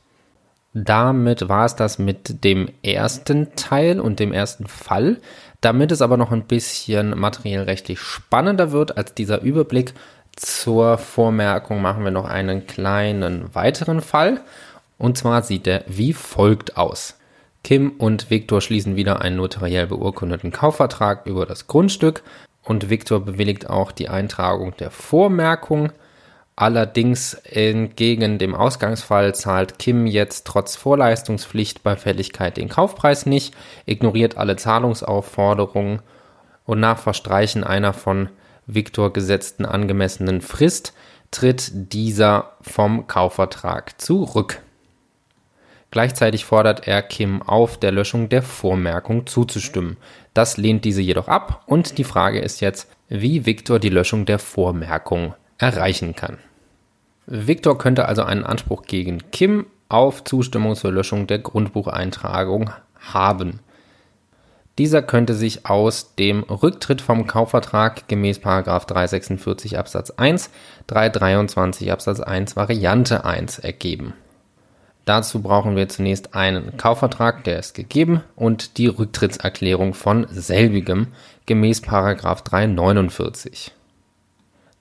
Damit 0.75 1.49
war 1.49 1.65
es 1.65 1.75
das 1.75 1.99
mit 1.99 2.43
dem 2.43 2.69
ersten 2.81 3.55
Teil 3.55 3.99
und 3.99 4.19
dem 4.19 4.31
ersten 4.31 4.67
Fall. 4.67 5.17
Damit 5.63 5.93
es 5.93 6.01
aber 6.01 6.17
noch 6.17 6.33
ein 6.33 6.43
bisschen 6.43 7.17
materiell 7.17 7.63
rechtlich 7.63 7.97
spannender 7.99 8.73
wird 8.73 8.97
als 8.97 9.13
dieser 9.13 9.39
Überblick 9.39 9.93
zur 10.35 10.97
Vormerkung, 10.97 11.81
machen 11.81 12.03
wir 12.03 12.11
noch 12.11 12.25
einen 12.25 12.67
kleinen 12.67 13.55
weiteren 13.55 14.01
Fall. 14.01 14.41
Und 14.97 15.17
zwar 15.17 15.41
sieht 15.41 15.65
er 15.65 15.85
wie 15.87 16.11
folgt 16.11 16.75
aus. 16.75 17.17
Kim 17.63 17.91
und 17.97 18.29
Viktor 18.29 18.59
schließen 18.59 18.97
wieder 18.97 19.21
einen 19.21 19.37
notariell 19.37 19.87
beurkundeten 19.87 20.51
Kaufvertrag 20.51 21.25
über 21.27 21.45
das 21.45 21.67
Grundstück 21.67 22.23
und 22.63 22.89
Viktor 22.89 23.21
bewilligt 23.21 23.69
auch 23.69 23.93
die 23.93 24.09
Eintragung 24.09 24.75
der 24.75 24.91
Vormerkung. 24.91 25.93
Allerdings 26.55 27.33
entgegen 27.33 28.37
dem 28.37 28.53
Ausgangsfall 28.53 29.33
zahlt 29.33 29.79
Kim 29.79 30.05
jetzt 30.05 30.45
trotz 30.45 30.75
Vorleistungspflicht 30.75 31.81
bei 31.81 31.95
Fälligkeit 31.95 32.57
den 32.57 32.69
Kaufpreis 32.69 33.25
nicht, 33.25 33.55
ignoriert 33.85 34.37
alle 34.37 34.55
Zahlungsaufforderungen 34.55 36.01
und 36.65 36.79
nach 36.79 36.99
Verstreichen 36.99 37.63
einer 37.63 37.93
von 37.93 38.29
Viktor 38.67 39.11
gesetzten 39.11 39.65
angemessenen 39.65 40.41
Frist 40.41 40.93
tritt 41.31 41.71
dieser 41.73 42.51
vom 42.61 43.07
Kaufvertrag 43.07 43.99
zurück. 43.99 44.61
Gleichzeitig 45.89 46.45
fordert 46.45 46.87
er 46.87 47.01
Kim 47.01 47.41
auf, 47.41 47.77
der 47.77 47.91
Löschung 47.91 48.29
der 48.29 48.41
Vormerkung 48.41 49.27
zuzustimmen. 49.27 49.97
Das 50.33 50.57
lehnt 50.57 50.85
diese 50.85 51.01
jedoch 51.01 51.27
ab 51.27 51.63
und 51.65 51.97
die 51.97 52.03
Frage 52.03 52.39
ist 52.39 52.61
jetzt, 52.61 52.89
wie 53.09 53.45
Viktor 53.45 53.79
die 53.79 53.89
Löschung 53.89 54.25
der 54.25 54.39
Vormerkung 54.39 55.33
erreichen 55.63 56.15
kann. 56.15 56.37
Victor 57.25 57.77
könnte 57.77 58.07
also 58.07 58.23
einen 58.23 58.43
Anspruch 58.43 58.83
gegen 58.83 59.31
Kim 59.31 59.65
auf 59.87 60.23
Zustimmung 60.23 60.75
zur 60.75 60.91
Löschung 60.91 61.25
der 61.27 61.39
Grundbucheintragung 61.39 62.71
haben. 62.99 63.59
Dieser 64.77 65.03
könnte 65.03 65.35
sich 65.35 65.67
aus 65.67 66.15
dem 66.15 66.43
Rücktritt 66.43 67.01
vom 67.01 67.27
Kaufvertrag 67.27 68.07
gemäß 68.07 68.41
346 68.41 69.77
Absatz 69.77 70.09
1, 70.11 70.49
323 70.87 71.91
Absatz 71.91 72.19
1 72.19 72.55
Variante 72.55 73.23
1 73.23 73.59
ergeben. 73.59 74.13
Dazu 75.05 75.41
brauchen 75.41 75.75
wir 75.75 75.89
zunächst 75.89 76.33
einen 76.33 76.77
Kaufvertrag, 76.77 77.43
der 77.43 77.59
ist 77.59 77.73
gegeben, 77.73 78.23
und 78.35 78.77
die 78.77 78.87
Rücktrittserklärung 78.87 79.93
von 79.93 80.25
selbigem 80.31 81.07
gemäß 81.45 81.81
349. 81.81 83.73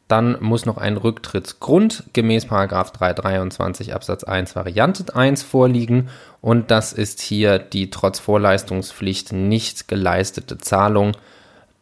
Dann 0.08 0.36
muss 0.40 0.66
noch 0.66 0.76
ein 0.76 0.96
Rücktrittsgrund 0.96 2.04
gemäß 2.12 2.46
323 2.46 3.94
Absatz 3.94 4.24
1 4.24 4.54
Variante 4.56 5.14
1 5.14 5.42
vorliegen 5.42 6.08
und 6.40 6.70
das 6.70 6.92
ist 6.92 7.20
hier 7.20 7.58
die 7.58 7.90
trotz 7.90 8.18
Vorleistungspflicht 8.18 9.32
nicht 9.32 9.88
geleistete 9.88 10.58
Zahlung. 10.58 11.12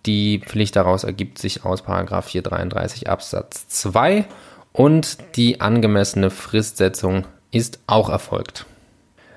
Die 0.06 0.40
Pflicht 0.40 0.76
daraus 0.76 1.04
ergibt 1.04 1.38
sich 1.38 1.64
aus 1.64 1.82
433 1.82 3.10
Absatz 3.10 3.68
2 3.68 4.26
und 4.72 5.18
die 5.36 5.60
angemessene 5.60 6.30
Fristsetzung 6.30 7.26
ist 7.50 7.80
auch 7.86 8.08
erfolgt. 8.08 8.66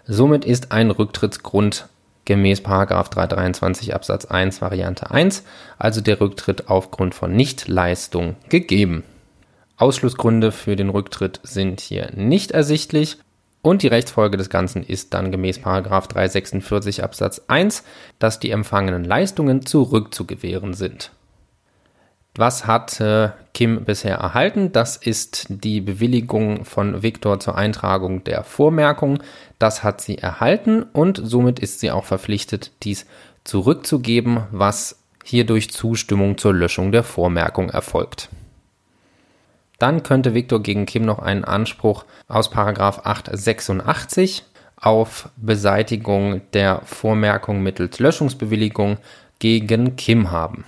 Somit 0.06 0.46
ist 0.46 0.72
ein 0.72 0.92
Rücktrittsgrund 0.92 1.88
gemäß 2.26 2.64
323 2.64 3.94
Absatz 3.94 4.26
1 4.26 4.62
Variante 4.62 5.12
1, 5.12 5.44
also 5.78 6.02
der 6.02 6.22
Rücktritt 6.22 6.70
aufgrund 6.70 7.16
von 7.16 7.36
Nichtleistung 7.36 8.36
gegeben. 8.50 9.04
Ausschlussgründe 9.78 10.52
für 10.52 10.76
den 10.76 10.90
Rücktritt 10.90 11.40
sind 11.44 11.82
hier 11.82 12.12
nicht 12.16 12.52
ersichtlich 12.52 13.18
und 13.62 13.82
die 13.82 13.88
Rechtsfolge 13.88 14.38
des 14.38 14.50
Ganzen 14.50 14.84
ist 14.84 15.14
dann 15.14 15.32
gemäß 15.32 15.62
346 15.62 17.04
Absatz 17.04 17.42
1, 17.48 17.84
dass 18.20 18.40
die 18.40 18.52
empfangenen 18.52 19.04
Leistungen 19.04 19.66
zurückzugewähren 19.66 20.74
sind. 20.74 21.12
Was 22.36 22.66
hat 22.66 23.00
äh, 23.00 23.30
Kim 23.54 23.86
bisher 23.86 24.16
erhalten? 24.16 24.72
Das 24.72 24.98
ist 24.98 25.46
die 25.50 25.82
Bewilligung 25.82 26.66
von 26.66 27.04
Viktor 27.04 27.40
zur 27.40 27.56
Eintragung 27.56 28.24
der 28.24 28.44
Vormerkung. 28.44 29.22
Das 29.60 29.84
hat 29.84 30.02
sie 30.02 30.18
erhalten 30.18 30.82
und 30.82 31.22
somit 31.24 31.60
ist 31.60 31.80
sie 31.80 31.92
auch 31.92 32.06
verpflichtet, 32.06 32.72
dies 32.82 33.06
zurückzugeben, 33.44 34.46
was 34.52 34.98
hier 35.24 35.46
durch 35.46 35.70
Zustimmung 35.70 36.40
zur 36.40 36.56
Löschung 36.56 36.92
der 36.92 37.04
Vormerkung 37.04 37.70
erfolgt. 37.70 38.30
Dann 39.78 40.02
könnte 40.02 40.34
Viktor 40.34 40.64
gegen 40.64 40.88
Kim 40.88 41.06
noch 41.06 41.20
einen 41.20 41.44
Anspruch 41.44 42.06
aus 42.28 42.52
886 42.52 44.44
auf 44.76 45.30
Beseitigung 45.38 46.42
der 46.54 46.82
Vormerkung 46.84 47.62
mittels 47.62 48.00
Löschungsbewilligung 48.00 48.98
gegen 49.38 49.96
Kim 49.98 50.32
haben. 50.32 50.66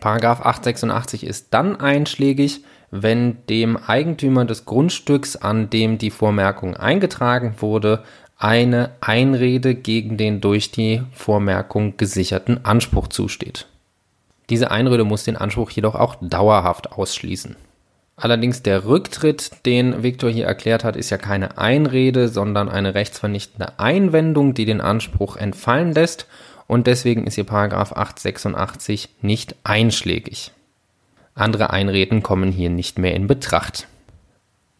Paragraph 0.00 0.40
886 0.40 1.24
ist 1.24 1.48
dann 1.52 1.80
einschlägig, 1.80 2.62
wenn 2.90 3.38
dem 3.48 3.76
Eigentümer 3.76 4.44
des 4.44 4.64
Grundstücks, 4.64 5.36
an 5.36 5.70
dem 5.70 5.98
die 5.98 6.10
Vormerkung 6.10 6.76
eingetragen 6.76 7.56
wurde, 7.58 8.02
eine 8.38 8.92
Einrede 9.00 9.74
gegen 9.74 10.16
den 10.16 10.40
durch 10.40 10.70
die 10.70 11.02
Vormerkung 11.12 11.96
gesicherten 11.96 12.64
Anspruch 12.64 13.08
zusteht. 13.08 13.66
Diese 14.48 14.70
Einrede 14.70 15.04
muss 15.04 15.24
den 15.24 15.36
Anspruch 15.36 15.70
jedoch 15.70 15.96
auch 15.96 16.16
dauerhaft 16.20 16.92
ausschließen. 16.92 17.56
Allerdings 18.16 18.62
der 18.62 18.84
Rücktritt, 18.84 19.64
den 19.66 20.02
Viktor 20.02 20.30
hier 20.30 20.46
erklärt 20.46 20.82
hat, 20.82 20.96
ist 20.96 21.10
ja 21.10 21.18
keine 21.18 21.58
Einrede, 21.58 22.28
sondern 22.28 22.68
eine 22.68 22.94
rechtsvernichtende 22.94 23.78
Einwendung, 23.78 24.54
die 24.54 24.64
den 24.64 24.80
Anspruch 24.80 25.36
entfallen 25.36 25.92
lässt 25.92 26.26
und 26.68 26.86
deswegen 26.86 27.26
ist 27.26 27.34
hier 27.34 27.44
Paragraph 27.44 27.92
886 27.92 29.08
nicht 29.20 29.56
einschlägig. 29.64 30.52
Andere 31.34 31.70
Einreden 31.70 32.22
kommen 32.22 32.52
hier 32.52 32.70
nicht 32.70 32.98
mehr 32.98 33.14
in 33.14 33.26
Betracht. 33.26 33.88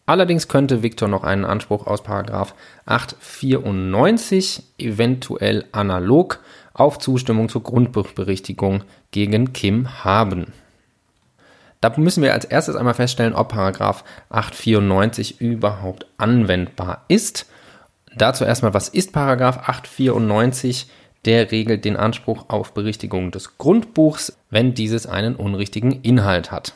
Allerdings 0.05 0.47
könnte 0.47 0.81
Victor 0.81 1.07
noch 1.07 1.23
einen 1.23 1.45
Anspruch 1.45 1.85
aus 1.85 2.01
Paragraph 2.01 2.55
894 2.85 4.63
eventuell 4.77 5.65
analog 5.71 6.39
auf 6.73 6.97
Zustimmung 6.97 7.49
zur 7.49 7.63
Grundbuchberichtigung 7.63 8.83
gegen 9.11 9.53
Kim 9.53 10.03
haben. 10.03 10.53
Da 11.81 11.93
müssen 11.97 12.23
wir 12.23 12.33
als 12.33 12.45
erstes 12.45 12.75
einmal 12.75 12.93
feststellen, 12.93 13.33
ob 13.33 13.49
Paragraph 13.49 14.03
894 14.29 15.39
überhaupt 15.41 16.07
anwendbar 16.17 17.05
ist. 17.07 17.45
Dazu 18.15 18.43
erstmal, 18.43 18.73
was 18.73 18.89
ist 18.89 19.13
Paragraph 19.13 19.57
894? 19.57 20.89
Der 21.25 21.51
regelt 21.51 21.85
den 21.85 21.97
Anspruch 21.97 22.45
auf 22.47 22.73
Berichtigung 22.73 23.31
des 23.31 23.57
Grundbuchs, 23.57 24.37
wenn 24.49 24.73
dieses 24.73 25.05
einen 25.05 25.35
unrichtigen 25.35 26.01
Inhalt 26.01 26.51
hat. 26.51 26.73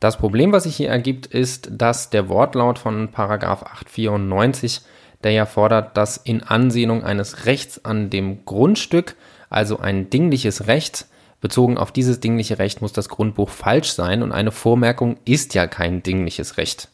Das 0.00 0.18
Problem, 0.18 0.52
was 0.52 0.64
sich 0.64 0.76
hier 0.76 0.88
ergibt, 0.88 1.26
ist, 1.26 1.70
dass 1.72 2.10
der 2.10 2.28
Wortlaut 2.28 2.78
von 2.78 3.08
894, 3.12 4.80
der 5.22 5.30
ja 5.30 5.46
fordert, 5.46 5.96
dass 5.96 6.16
in 6.16 6.42
Ansehung 6.42 7.04
eines 7.04 7.46
Rechts 7.46 7.84
an 7.84 8.10
dem 8.10 8.44
Grundstück, 8.44 9.14
also 9.48 9.78
ein 9.78 10.10
dingliches 10.10 10.66
Recht, 10.66 11.06
bezogen 11.40 11.76
auf 11.76 11.92
dieses 11.92 12.20
dingliche 12.20 12.58
Recht 12.58 12.80
muss 12.80 12.92
das 12.92 13.08
Grundbuch 13.08 13.50
falsch 13.50 13.92
sein 13.92 14.22
und 14.22 14.32
eine 14.32 14.52
Vormerkung 14.52 15.18
ist 15.24 15.54
ja 15.54 15.66
kein 15.66 16.02
dingliches 16.02 16.56
Recht. 16.56 16.88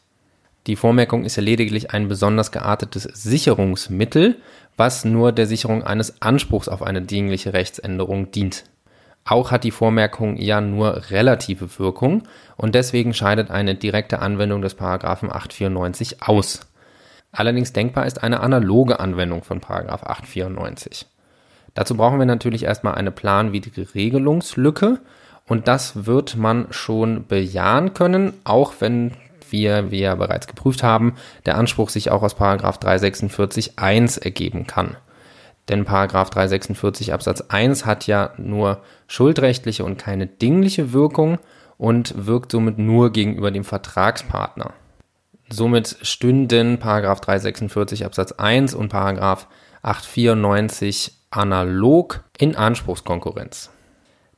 Die 0.67 0.75
Vormerkung 0.75 1.23
ist 1.23 1.37
ja 1.37 1.43
lediglich 1.43 1.91
ein 1.91 2.09
besonders 2.09 2.51
geartetes 2.51 3.03
Sicherungsmittel, 3.03 4.37
was 4.79 5.03
nur 5.03 5.33
der 5.33 5.45
Sicherung 5.45 5.83
eines 5.83 6.21
Anspruchs 6.21 6.69
auf 6.69 6.81
eine 6.81 7.01
dingliche 7.01 7.51
Rechtsänderung 7.53 8.31
dient. 8.31 8.63
Auch 9.25 9.51
hat 9.51 9.65
die 9.65 9.71
Vormerkung 9.71 10.37
ja 10.37 10.61
nur 10.61 11.11
relative 11.11 11.77
Wirkung 11.77 12.23
und 12.55 12.73
deswegen 12.73 13.13
scheidet 13.13 13.51
eine 13.51 13.75
direkte 13.75 14.19
Anwendung 14.19 14.61
des 14.61 14.75
Paragraphen 14.75 15.29
894 15.29 16.23
aus. 16.23 16.61
Allerdings 17.33 17.73
denkbar 17.73 18.05
ist 18.05 18.23
eine 18.23 18.39
analoge 18.39 19.01
Anwendung 19.01 19.43
von 19.43 19.59
Paragraph 19.59 20.03
894. 20.03 21.05
Dazu 21.73 21.95
brauchen 21.95 22.17
wir 22.17 22.25
natürlich 22.25 22.63
erstmal 22.63 22.95
eine 22.95 23.11
planwidrige 23.11 23.93
Regelungslücke 23.93 24.99
und 25.45 25.67
das 25.67 26.05
wird 26.05 26.37
man 26.37 26.67
schon 26.71 27.27
bejahen 27.27 27.93
können, 27.93 28.33
auch 28.45 28.73
wenn 28.79 29.11
wir, 29.51 29.91
wie 29.91 30.01
ja 30.01 30.15
bereits 30.15 30.47
geprüft 30.47 30.83
haben, 30.83 31.15
der 31.45 31.57
Anspruch 31.57 31.89
sich 31.89 32.11
auch 32.11 32.23
aus 32.23 32.35
Paragraph 32.35 32.77
346 32.77 33.79
1 33.79 34.17
ergeben 34.17 34.67
kann. 34.67 34.97
Denn 35.69 35.85
Paragraph 35.85 36.31
346 36.31 37.13
Absatz 37.13 37.41
1 37.41 37.85
hat 37.85 38.07
ja 38.07 38.31
nur 38.37 38.81
schuldrechtliche 39.07 39.83
und 39.83 39.97
keine 39.97 40.25
dingliche 40.25 40.93
Wirkung 40.93 41.37
und 41.77 42.25
wirkt 42.25 42.51
somit 42.51 42.79
nur 42.79 43.11
gegenüber 43.11 43.51
dem 43.51 43.63
Vertragspartner. 43.63 44.73
Somit 45.49 45.97
stünden 46.01 46.79
Paragraph 46.79 47.21
346 47.21 48.05
Absatz 48.05 48.33
1 48.33 48.73
und 48.73 48.89
Paragraph 48.89 49.47
894 49.81 51.13
analog 51.31 52.23
in 52.37 52.55
Anspruchskonkurrenz. 52.55 53.71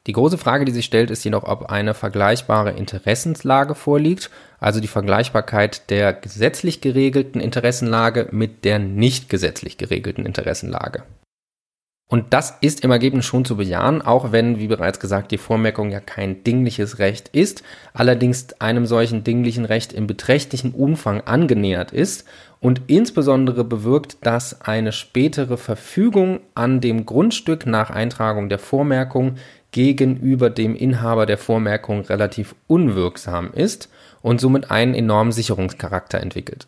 Die 0.08 0.14
große 0.14 0.40
Frage, 0.40 0.66
die 0.66 0.72
sich 0.72 0.86
stellt, 0.86 1.12
ist 1.12 1.24
jedoch, 1.24 1.44
ob 1.44 1.70
eine 1.70 1.94
vergleichbare 1.94 2.72
Interessenslage 2.72 3.76
vorliegt, 3.76 4.32
also 4.60 4.80
die 4.80 4.88
Vergleichbarkeit 4.88 5.92
der 5.92 6.14
gesetzlich 6.14 6.82
geregelten 6.82 7.40
Interessenlage 7.40 8.28
mit 8.32 8.66
der 8.66 8.80
nicht 8.80 9.30
gesetzlich 9.30 9.78
geregelten 9.78 10.26
Interessenlage. 10.26 11.04
Und 12.12 12.34
das 12.34 12.58
ist 12.60 12.84
im 12.84 12.92
Ergebnis 12.92 13.26
schon 13.26 13.46
zu 13.46 13.56
bejahen, 13.56 14.02
auch 14.02 14.34
wenn, 14.34 14.60
wie 14.60 14.68
bereits 14.68 15.00
gesagt, 15.00 15.32
die 15.32 15.38
Vormerkung 15.38 15.92
ja 15.92 16.02
kein 16.02 16.44
dingliches 16.44 17.00
Recht 17.00 17.30
ist, 17.30 17.64
allerdings 17.94 18.48
einem 18.60 18.86
solchen 18.86 19.24
dinglichen 19.24 19.64
Recht 19.64 19.94
in 19.94 20.08
beträchtlichem 20.08 20.76
Umfang 20.76 21.22
angenähert 21.22 21.94
ist 21.94 22.26
und 22.60 22.82
insbesondere 22.88 23.64
bewirkt, 23.64 24.18
dass 24.24 24.60
eine 24.60 24.92
spätere 24.92 25.56
Verfügung 25.56 26.42
an 26.54 26.82
dem 26.82 27.06
Grundstück 27.06 27.66
nach 27.66 27.92
Eintragung 27.92 28.50
der 28.50 28.60
Vormerkung 28.60 29.38
gegenüber 29.72 30.50
dem 30.50 30.76
Inhaber 30.76 31.26
der 31.26 31.38
Vormerkung 31.38 32.02
relativ 32.02 32.56
unwirksam 32.68 33.52
ist 33.54 33.90
und 34.22 34.42
somit 34.42 34.70
einen 34.70 34.94
enormen 34.94 35.32
Sicherungscharakter 35.32 36.20
entwickelt. 36.20 36.68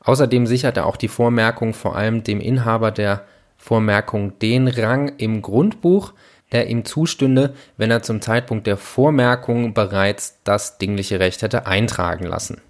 Außerdem 0.00 0.46
sichert 0.46 0.76
er 0.76 0.86
auch 0.86 0.96
die 0.96 1.08
Vormerkung 1.08 1.74
vor 1.74 1.96
allem 1.96 2.22
dem 2.22 2.40
Inhaber 2.40 2.90
der 2.90 3.24
Vormerkung 3.56 4.38
den 4.38 4.68
Rang 4.68 5.12
im 5.18 5.42
Grundbuch, 5.42 6.14
der 6.52 6.68
ihm 6.68 6.84
zustünde, 6.84 7.54
wenn 7.76 7.90
er 7.90 8.02
zum 8.02 8.22
Zeitpunkt 8.22 8.66
der 8.66 8.76
Vormerkung 8.76 9.74
bereits 9.74 10.38
das 10.44 10.78
dingliche 10.78 11.20
Recht 11.20 11.42
hätte 11.42 11.66
eintragen 11.66 12.24
lassen. 12.24 12.60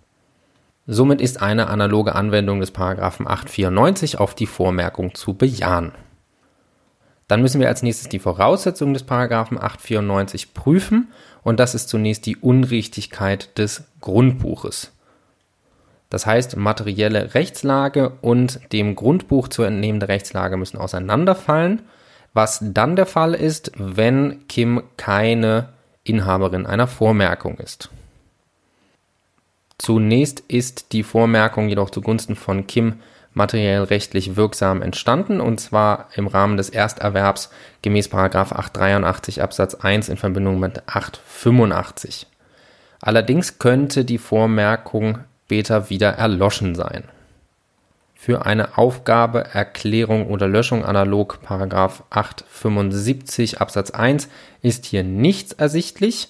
Somit 0.87 1.21
ist 1.21 1.43
eine 1.43 1.69
analoge 1.69 2.15
Anwendung 2.15 2.61
des 2.61 2.71
Paragraphen 2.71 3.29
894 3.29 4.19
auf 4.19 4.35
die 4.35 4.47
Vormerkung 4.47 5.15
zu 5.15 5.35
bejahen. 5.35 5.93
Dann 7.29 7.43
müssen 7.43 7.61
wir 7.61 7.69
als 7.69 7.83
nächstes 7.83 8.09
die 8.09 8.19
Voraussetzungen 8.19 8.95
des 8.95 9.05
Paragraphen 9.05 9.59
894 9.59 10.55
prüfen 10.55 11.09
und 11.43 11.61
das 11.61 11.75
ist 11.75 11.89
zunächst 11.89 12.27
die 12.27 12.37
Unrichtigkeit 12.37 13.57
des 13.59 13.85
Grundbuches. 14.01 14.93
Das 16.11 16.25
heißt, 16.25 16.57
materielle 16.57 17.35
Rechtslage 17.35 18.13
und 18.23 18.61
dem 18.73 18.97
Grundbuch 18.97 19.49
zu 19.49 19.63
entnehmende 19.63 20.09
Rechtslage 20.09 20.57
müssen 20.57 20.79
auseinanderfallen, 20.79 21.83
was 22.33 22.61
dann 22.63 22.97
der 22.97 23.07
Fall 23.07 23.35
ist, 23.35 23.73
wenn 23.77 24.47
Kim 24.49 24.83
keine 24.97 25.69
Inhaberin 26.05 26.67
einer 26.67 26.87
Vormerkung 26.87 27.59
ist. 27.59 27.91
Zunächst 29.77 30.41
ist 30.49 30.93
die 30.93 31.03
Vormerkung 31.03 31.69
jedoch 31.69 31.91
zugunsten 31.91 32.37
von 32.37 32.67
Kim 32.67 33.01
materiell 33.39 33.85
rechtlich 33.85 34.37
wirksam 34.37 34.83
entstanden 34.83 35.41
und 35.41 35.59
zwar 35.59 36.11
im 36.15 36.27
Rahmen 36.27 36.59
des 36.59 36.69
Ersterwerbs 36.69 37.49
gemäß 37.81 38.13
883 38.13 39.43
Absatz 39.43 39.77
1 39.77 40.11
in 40.11 40.19
Verbindung 40.19 40.61
mit 40.61 40.83
885. 40.87 42.27
Allerdings 43.01 43.59
könnte 43.59 44.05
die 44.05 44.19
Vormerkung 44.19 45.21
später 45.47 45.89
wieder 45.89 46.11
erloschen 46.11 46.75
sein. 46.75 47.05
Für 48.15 48.45
eine 48.45 48.77
Aufgabe, 48.77 49.47
Erklärung 49.55 50.27
oder 50.27 50.47
Löschung 50.47 50.85
analog 50.85 51.39
875 51.49 53.59
Absatz 53.59 53.91
1 53.91 54.29
ist 54.61 54.85
hier 54.85 55.05
nichts 55.05 55.55
ersichtlich. 55.55 56.29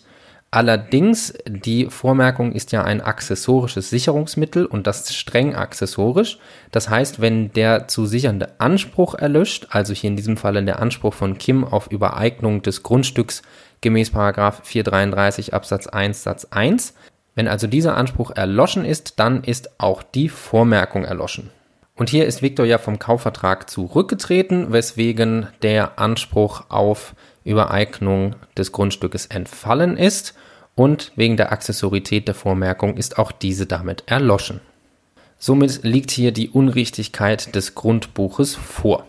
Allerdings, 0.51 1.35
die 1.47 1.87
Vormerkung 1.87 2.53
ist 2.53 2.73
ja 2.73 2.83
ein 2.83 3.03
accessorisches 3.03 3.91
Sicherungsmittel 3.91 4.65
und 4.65 4.87
das 4.87 5.15
streng 5.15 5.55
accessorisch. 5.55 6.39
Das 6.71 6.89
heißt, 6.89 7.21
wenn 7.21 7.53
der 7.53 7.87
zu 7.87 8.07
sichernde 8.07 8.59
Anspruch 8.59 9.15
erlöscht, 9.15 9.67
also 9.71 9.93
hier 9.93 10.09
in 10.09 10.17
diesem 10.17 10.39
Falle 10.39 10.65
der 10.65 10.81
Anspruch 10.81 11.13
von 11.13 11.37
Kim 11.37 11.65
auf 11.65 11.91
Übereignung 11.91 12.63
des 12.63 12.83
Grundstücks 12.83 13.43
gemäß 13.83 14.11
433 14.11 15.53
Absatz 15.53 15.87
1 15.87 16.23
Satz 16.23 16.47
1, 16.51 16.95
wenn 17.35 17.47
also 17.47 17.67
dieser 17.67 17.97
Anspruch 17.97 18.31
erloschen 18.35 18.87
ist, 18.87 19.21
dann 19.21 19.45
ist 19.45 19.79
auch 19.79 20.03
die 20.03 20.31
Vormerkung 20.31 21.05
erloschen. 21.05 21.51
Und 21.95 22.09
hier 22.09 22.27
ist 22.27 22.43
Victor 22.43 22.65
ja 22.65 22.79
vom 22.79 22.99
Kaufvertrag 22.99 23.69
zurückgetreten, 23.69 24.73
weswegen 24.73 25.49
der 25.63 25.99
Anspruch 25.99 26.65
auf 26.69 27.15
Übereignung 27.49 28.37
des 28.57 28.73
Grundstückes 28.73 29.27
entfallen 29.27 29.97
ist 29.97 30.35
und 30.75 31.13
wegen 31.17 31.37
der 31.37 31.51
Accessorität 31.53 32.29
der 32.29 32.35
Vormerkung 32.35 32.97
ist 32.97 33.19
auch 33.19 33.33
diese 33.33 33.67
damit 33.67 34.05
erloschen. 34.07 34.61
Somit 35.39 35.81
liegt 35.83 36.11
hier 36.11 36.33
die 36.33 36.51
Unrichtigkeit 36.51 37.55
des 37.55 37.75
Grundbuches 37.75 38.55
vor 38.55 39.05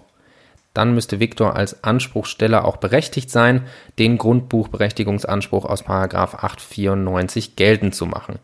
dann 0.73 0.93
müsste 0.93 1.19
Viktor 1.19 1.55
als 1.55 1.83
Anspruchsteller 1.83 2.63
auch 2.63 2.77
berechtigt 2.77 3.31
sein, 3.31 3.65
den 3.97 4.17
Grundbuchberechtigungsanspruch 4.17 5.65
aus 5.65 5.85
894 5.87 7.55
geltend 7.55 7.95
zu 7.95 8.05
machen. 8.05 8.39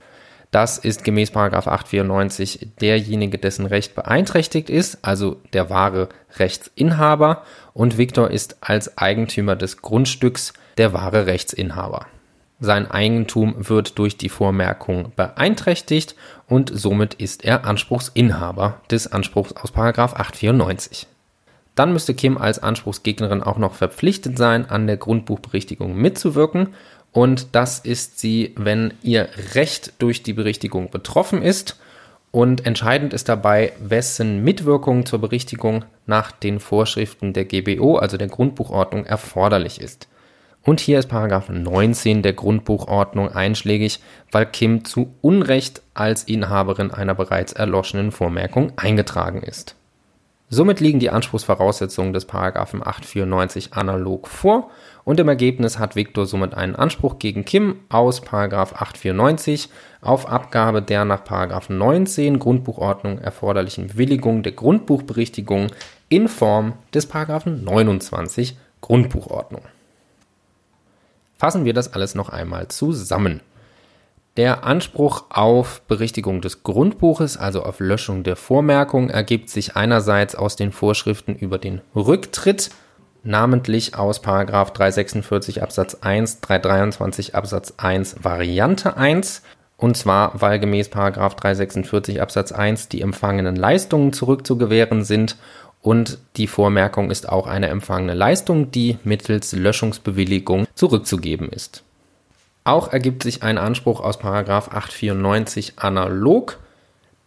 Das 0.52 0.78
ist 0.78 1.04
gemäß 1.04 1.36
894 1.36 2.70
derjenige, 2.80 3.38
dessen 3.38 3.66
Recht 3.66 3.96
beeinträchtigt 3.96 4.70
ist, 4.70 5.00
also 5.02 5.42
der 5.54 5.70
wahre 5.70 6.10
Rechtsinhaber, 6.38 7.44
und 7.74 7.98
Viktor 7.98 8.32
ist 8.32 8.58
als 8.62 8.98
Eigentümer 8.98 9.56
des 9.56 9.82
Grundstücks 9.82 10.54
der 10.78 10.94
wahre 10.94 11.26
Rechtsinhaber. 11.26 12.08
Sein 12.60 12.90
Eigentum 12.90 13.56
wird 13.58 14.00
durch 14.00 14.18
die 14.18 14.30
Vormerkung 14.30 15.12
beeinträchtigt 15.16 16.16
und 16.48 16.72
somit 16.74 17.16
ist 17.16 17.44
er 17.44 17.66
Anspruchsinhaber 17.66 18.82
des 18.90 19.12
Anspruchs 19.12 19.52
aus 19.54 19.76
894. 19.76 21.08
Dann 21.76 21.92
müsste 21.92 22.14
Kim 22.14 22.38
als 22.38 22.60
Anspruchsgegnerin 22.64 23.44
auch 23.44 23.58
noch 23.58 23.74
verpflichtet 23.74 24.38
sein, 24.38 24.70
an 24.70 24.88
der 24.88 24.96
Grundbuchberichtigung 24.96 25.96
mitzuwirken. 25.96 26.74
Und 27.16 27.56
das 27.56 27.80
ist 27.80 28.20
sie, 28.20 28.54
wenn 28.58 28.94
ihr 29.02 29.30
Recht 29.54 29.94
durch 30.00 30.22
die 30.22 30.34
Berichtigung 30.34 30.90
betroffen 30.92 31.42
ist. 31.42 31.80
Und 32.30 32.66
entscheidend 32.66 33.14
ist 33.14 33.30
dabei, 33.30 33.72
wessen 33.80 34.44
Mitwirkung 34.44 35.06
zur 35.06 35.20
Berichtigung 35.20 35.86
nach 36.06 36.34
den 36.34 36.60
Vorschriften 36.60 37.32
der 37.32 37.46
GBO, 37.46 37.96
also 37.96 38.18
der 38.18 38.28
Grundbuchordnung, 38.28 39.06
erforderlich 39.06 39.80
ist. 39.80 40.10
Und 40.62 40.82
hier 40.82 41.00
ist 41.00 41.08
Paragraph 41.08 41.48
19 41.48 42.22
der 42.22 42.34
Grundbuchordnung 42.34 43.30
einschlägig, 43.30 44.02
weil 44.30 44.46
Kim 44.46 44.84
zu 44.84 45.16
Unrecht 45.22 45.84
als 45.94 46.26
Inhaberin 46.26 46.92
einer 46.92 47.16
bereits 47.16 47.54
erloschenen 47.54 48.12
Vormerkung 48.12 48.74
eingetragen 48.76 49.42
ist. 49.42 49.78
Somit 50.50 50.80
liegen 50.80 51.00
die 51.00 51.10
Anspruchsvoraussetzungen 51.10 52.14
des 52.14 52.26
Paragraphen 52.26 52.82
894 52.86 53.74
analog 53.74 54.28
vor 54.28 54.70
und 55.06 55.20
im 55.20 55.28
Ergebnis 55.28 55.80
hat 55.80 55.96
Viktor 55.96 56.26
somit 56.26 56.56
einen 56.56 56.76
Anspruch 56.76 57.20
gegen 57.20 57.46
Kim 57.46 57.80
aus 57.90 58.22
Paragraph 58.22 58.74
894 58.74 59.70
auf 60.02 60.28
Abgabe 60.28 60.82
der 60.82 61.06
nach 61.06 61.24
Paragraph 61.24 61.70
19 61.70 62.40
Grundbuchordnung 62.40 63.20
erforderlichen 63.20 63.88
Bewilligung 63.88 64.44
der 64.44 64.52
Grundbuchberichtigung 64.52 65.68
in 66.10 66.28
Form 66.28 66.74
des 66.94 67.06
Paragraphen 67.06 67.64
29 67.64 68.58
Grundbuchordnung. 68.82 69.62
Fassen 71.38 71.66
wir 71.66 71.74
das 71.74 71.94
alles 71.94 72.16
noch 72.16 72.30
einmal 72.30 72.68
zusammen. 72.70 73.42
Der 74.38 74.66
Anspruch 74.66 75.26
auf 75.30 75.82
Berichtigung 75.88 76.42
des 76.42 76.64
Grundbuches, 76.64 77.38
also 77.38 77.64
auf 77.64 77.80
Löschung 77.80 78.24
der 78.24 78.36
Vormerkung, 78.36 79.10
ergibt 79.10 79.50
sich 79.50 79.76
einerseits 79.76 80.36
aus 80.36 80.56
den 80.56 80.72
Vorschriften 80.72 81.36
über 81.36 81.58
den 81.58 81.82
Rücktritt, 81.96 82.72
namentlich 83.26 83.96
aus 83.96 84.22
346 84.22 85.62
Absatz 85.62 85.96
1, 85.96 86.42
323 86.42 87.36
Absatz 87.36 87.74
1 87.78 88.24
Variante 88.24 88.96
1 88.98 89.42
Und 89.78 89.98
zwar, 89.98 90.40
weil 90.40 90.60
gemäß 90.60 90.90
346 90.90 92.22
Absatz 92.22 92.52
1 92.54 92.88
die 92.88 93.02
empfangenen 93.02 93.58
Leistungen 93.58 94.14
zurückzugewähren 94.14 95.04
sind 95.04 95.36
und 95.82 96.18
die 96.38 96.48
Vormerkung 96.48 97.12
ist 97.12 97.30
auch 97.30 97.46
eine 97.46 97.68
empfangene 97.68 98.16
Leistung, 98.16 98.72
die 98.72 98.98
mittels 99.04 99.52
Löschungsbewilligung 99.52 100.66
zurückzugeben 100.74 101.50
ist. 101.50 101.84
Auch 102.64 102.92
ergibt 102.92 103.22
sich 103.22 103.44
ein 103.44 103.60
Anspruch 103.60 104.00
aus 104.00 104.20
894 104.20 105.74
analog. 105.78 106.58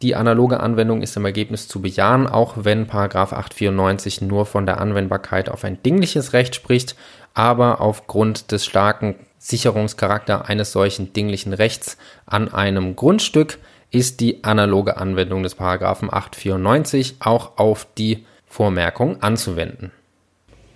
Die 0.00 0.14
analoge 0.14 0.60
Anwendung 0.60 1.02
ist 1.02 1.16
im 1.16 1.24
Ergebnis 1.24 1.66
zu 1.66 1.82
bejahen, 1.82 2.28
auch 2.28 2.54
wenn 2.56 2.88
894 2.88 4.20
nur 4.20 4.46
von 4.46 4.64
der 4.64 4.80
Anwendbarkeit 4.80 5.48
auf 5.48 5.64
ein 5.64 5.82
dingliches 5.82 6.32
Recht 6.32 6.54
spricht, 6.54 6.94
aber 7.34 7.80
aufgrund 7.80 8.52
des 8.52 8.64
starken 8.64 9.16
Sicherungscharakter 9.38 10.48
eines 10.48 10.72
solchen 10.72 11.12
dinglichen 11.12 11.52
Rechts 11.52 11.96
an 12.26 12.52
einem 12.52 12.94
Grundstück 12.94 13.58
ist 13.90 14.20
die 14.20 14.44
analoge 14.44 14.98
Anwendung 14.98 15.42
des 15.42 15.54
Paragraphen 15.54 16.12
894 16.12 17.16
auch 17.20 17.56
auf 17.56 17.86
die 17.96 18.24
Vormerkung 18.46 19.22
anzuwenden. 19.22 19.92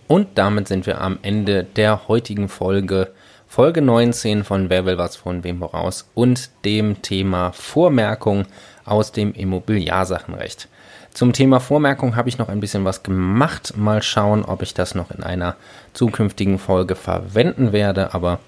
Und 0.08 0.28
damit 0.36 0.68
sind 0.68 0.86
wir 0.86 1.00
am 1.00 1.18
Ende 1.22 1.64
der 1.64 2.08
heutigen 2.08 2.48
Folge, 2.48 3.12
Folge 3.46 3.82
19 3.82 4.44
von 4.44 4.70
Wer 4.70 4.84
will 4.84 4.98
was 4.98 5.16
von 5.16 5.44
wem 5.44 5.58
voraus 5.58 6.10
und 6.14 6.50
dem 6.64 7.02
Thema 7.02 7.52
Vormerkung 7.52 8.46
aus 8.84 9.12
dem 9.12 9.32
Immobiliarsachenrecht. 9.32 10.68
Zum 11.12 11.32
Thema 11.34 11.60
Vormerkung 11.60 12.16
habe 12.16 12.28
ich 12.28 12.38
noch 12.38 12.48
ein 12.48 12.60
bisschen 12.60 12.84
was 12.84 13.02
gemacht. 13.02 13.74
Mal 13.76 14.02
schauen, 14.02 14.44
ob 14.44 14.62
ich 14.62 14.72
das 14.72 14.94
noch 14.94 15.10
in 15.10 15.22
einer 15.22 15.56
zukünftigen 15.92 16.58
Folge 16.58 16.94
verwenden 16.94 17.72
werde, 17.72 18.14
aber 18.14 18.38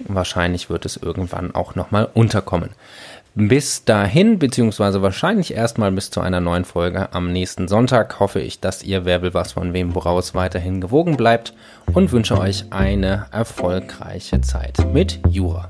wahrscheinlich 0.00 0.70
wird 0.70 0.86
es 0.86 0.96
irgendwann 0.96 1.54
auch 1.54 1.74
nochmal 1.74 2.08
unterkommen. 2.14 2.70
Bis 3.34 3.84
dahin, 3.84 4.38
beziehungsweise 4.38 5.02
wahrscheinlich 5.02 5.52
erstmal 5.52 5.92
bis 5.92 6.10
zu 6.10 6.22
einer 6.22 6.40
neuen 6.40 6.64
Folge 6.64 7.12
am 7.12 7.32
nächsten 7.32 7.68
Sonntag, 7.68 8.18
hoffe 8.18 8.40
ich, 8.40 8.60
dass 8.60 8.82
ihr 8.82 9.04
Wer 9.04 9.20
will 9.20 9.34
was 9.34 9.52
von 9.52 9.74
wem 9.74 9.94
woraus 9.94 10.34
weiterhin 10.34 10.80
gewogen 10.80 11.18
bleibt 11.18 11.52
und 11.92 12.12
wünsche 12.12 12.38
euch 12.38 12.64
eine 12.70 13.26
erfolgreiche 13.32 14.40
Zeit 14.40 14.78
mit 14.94 15.20
Jura. 15.28 15.68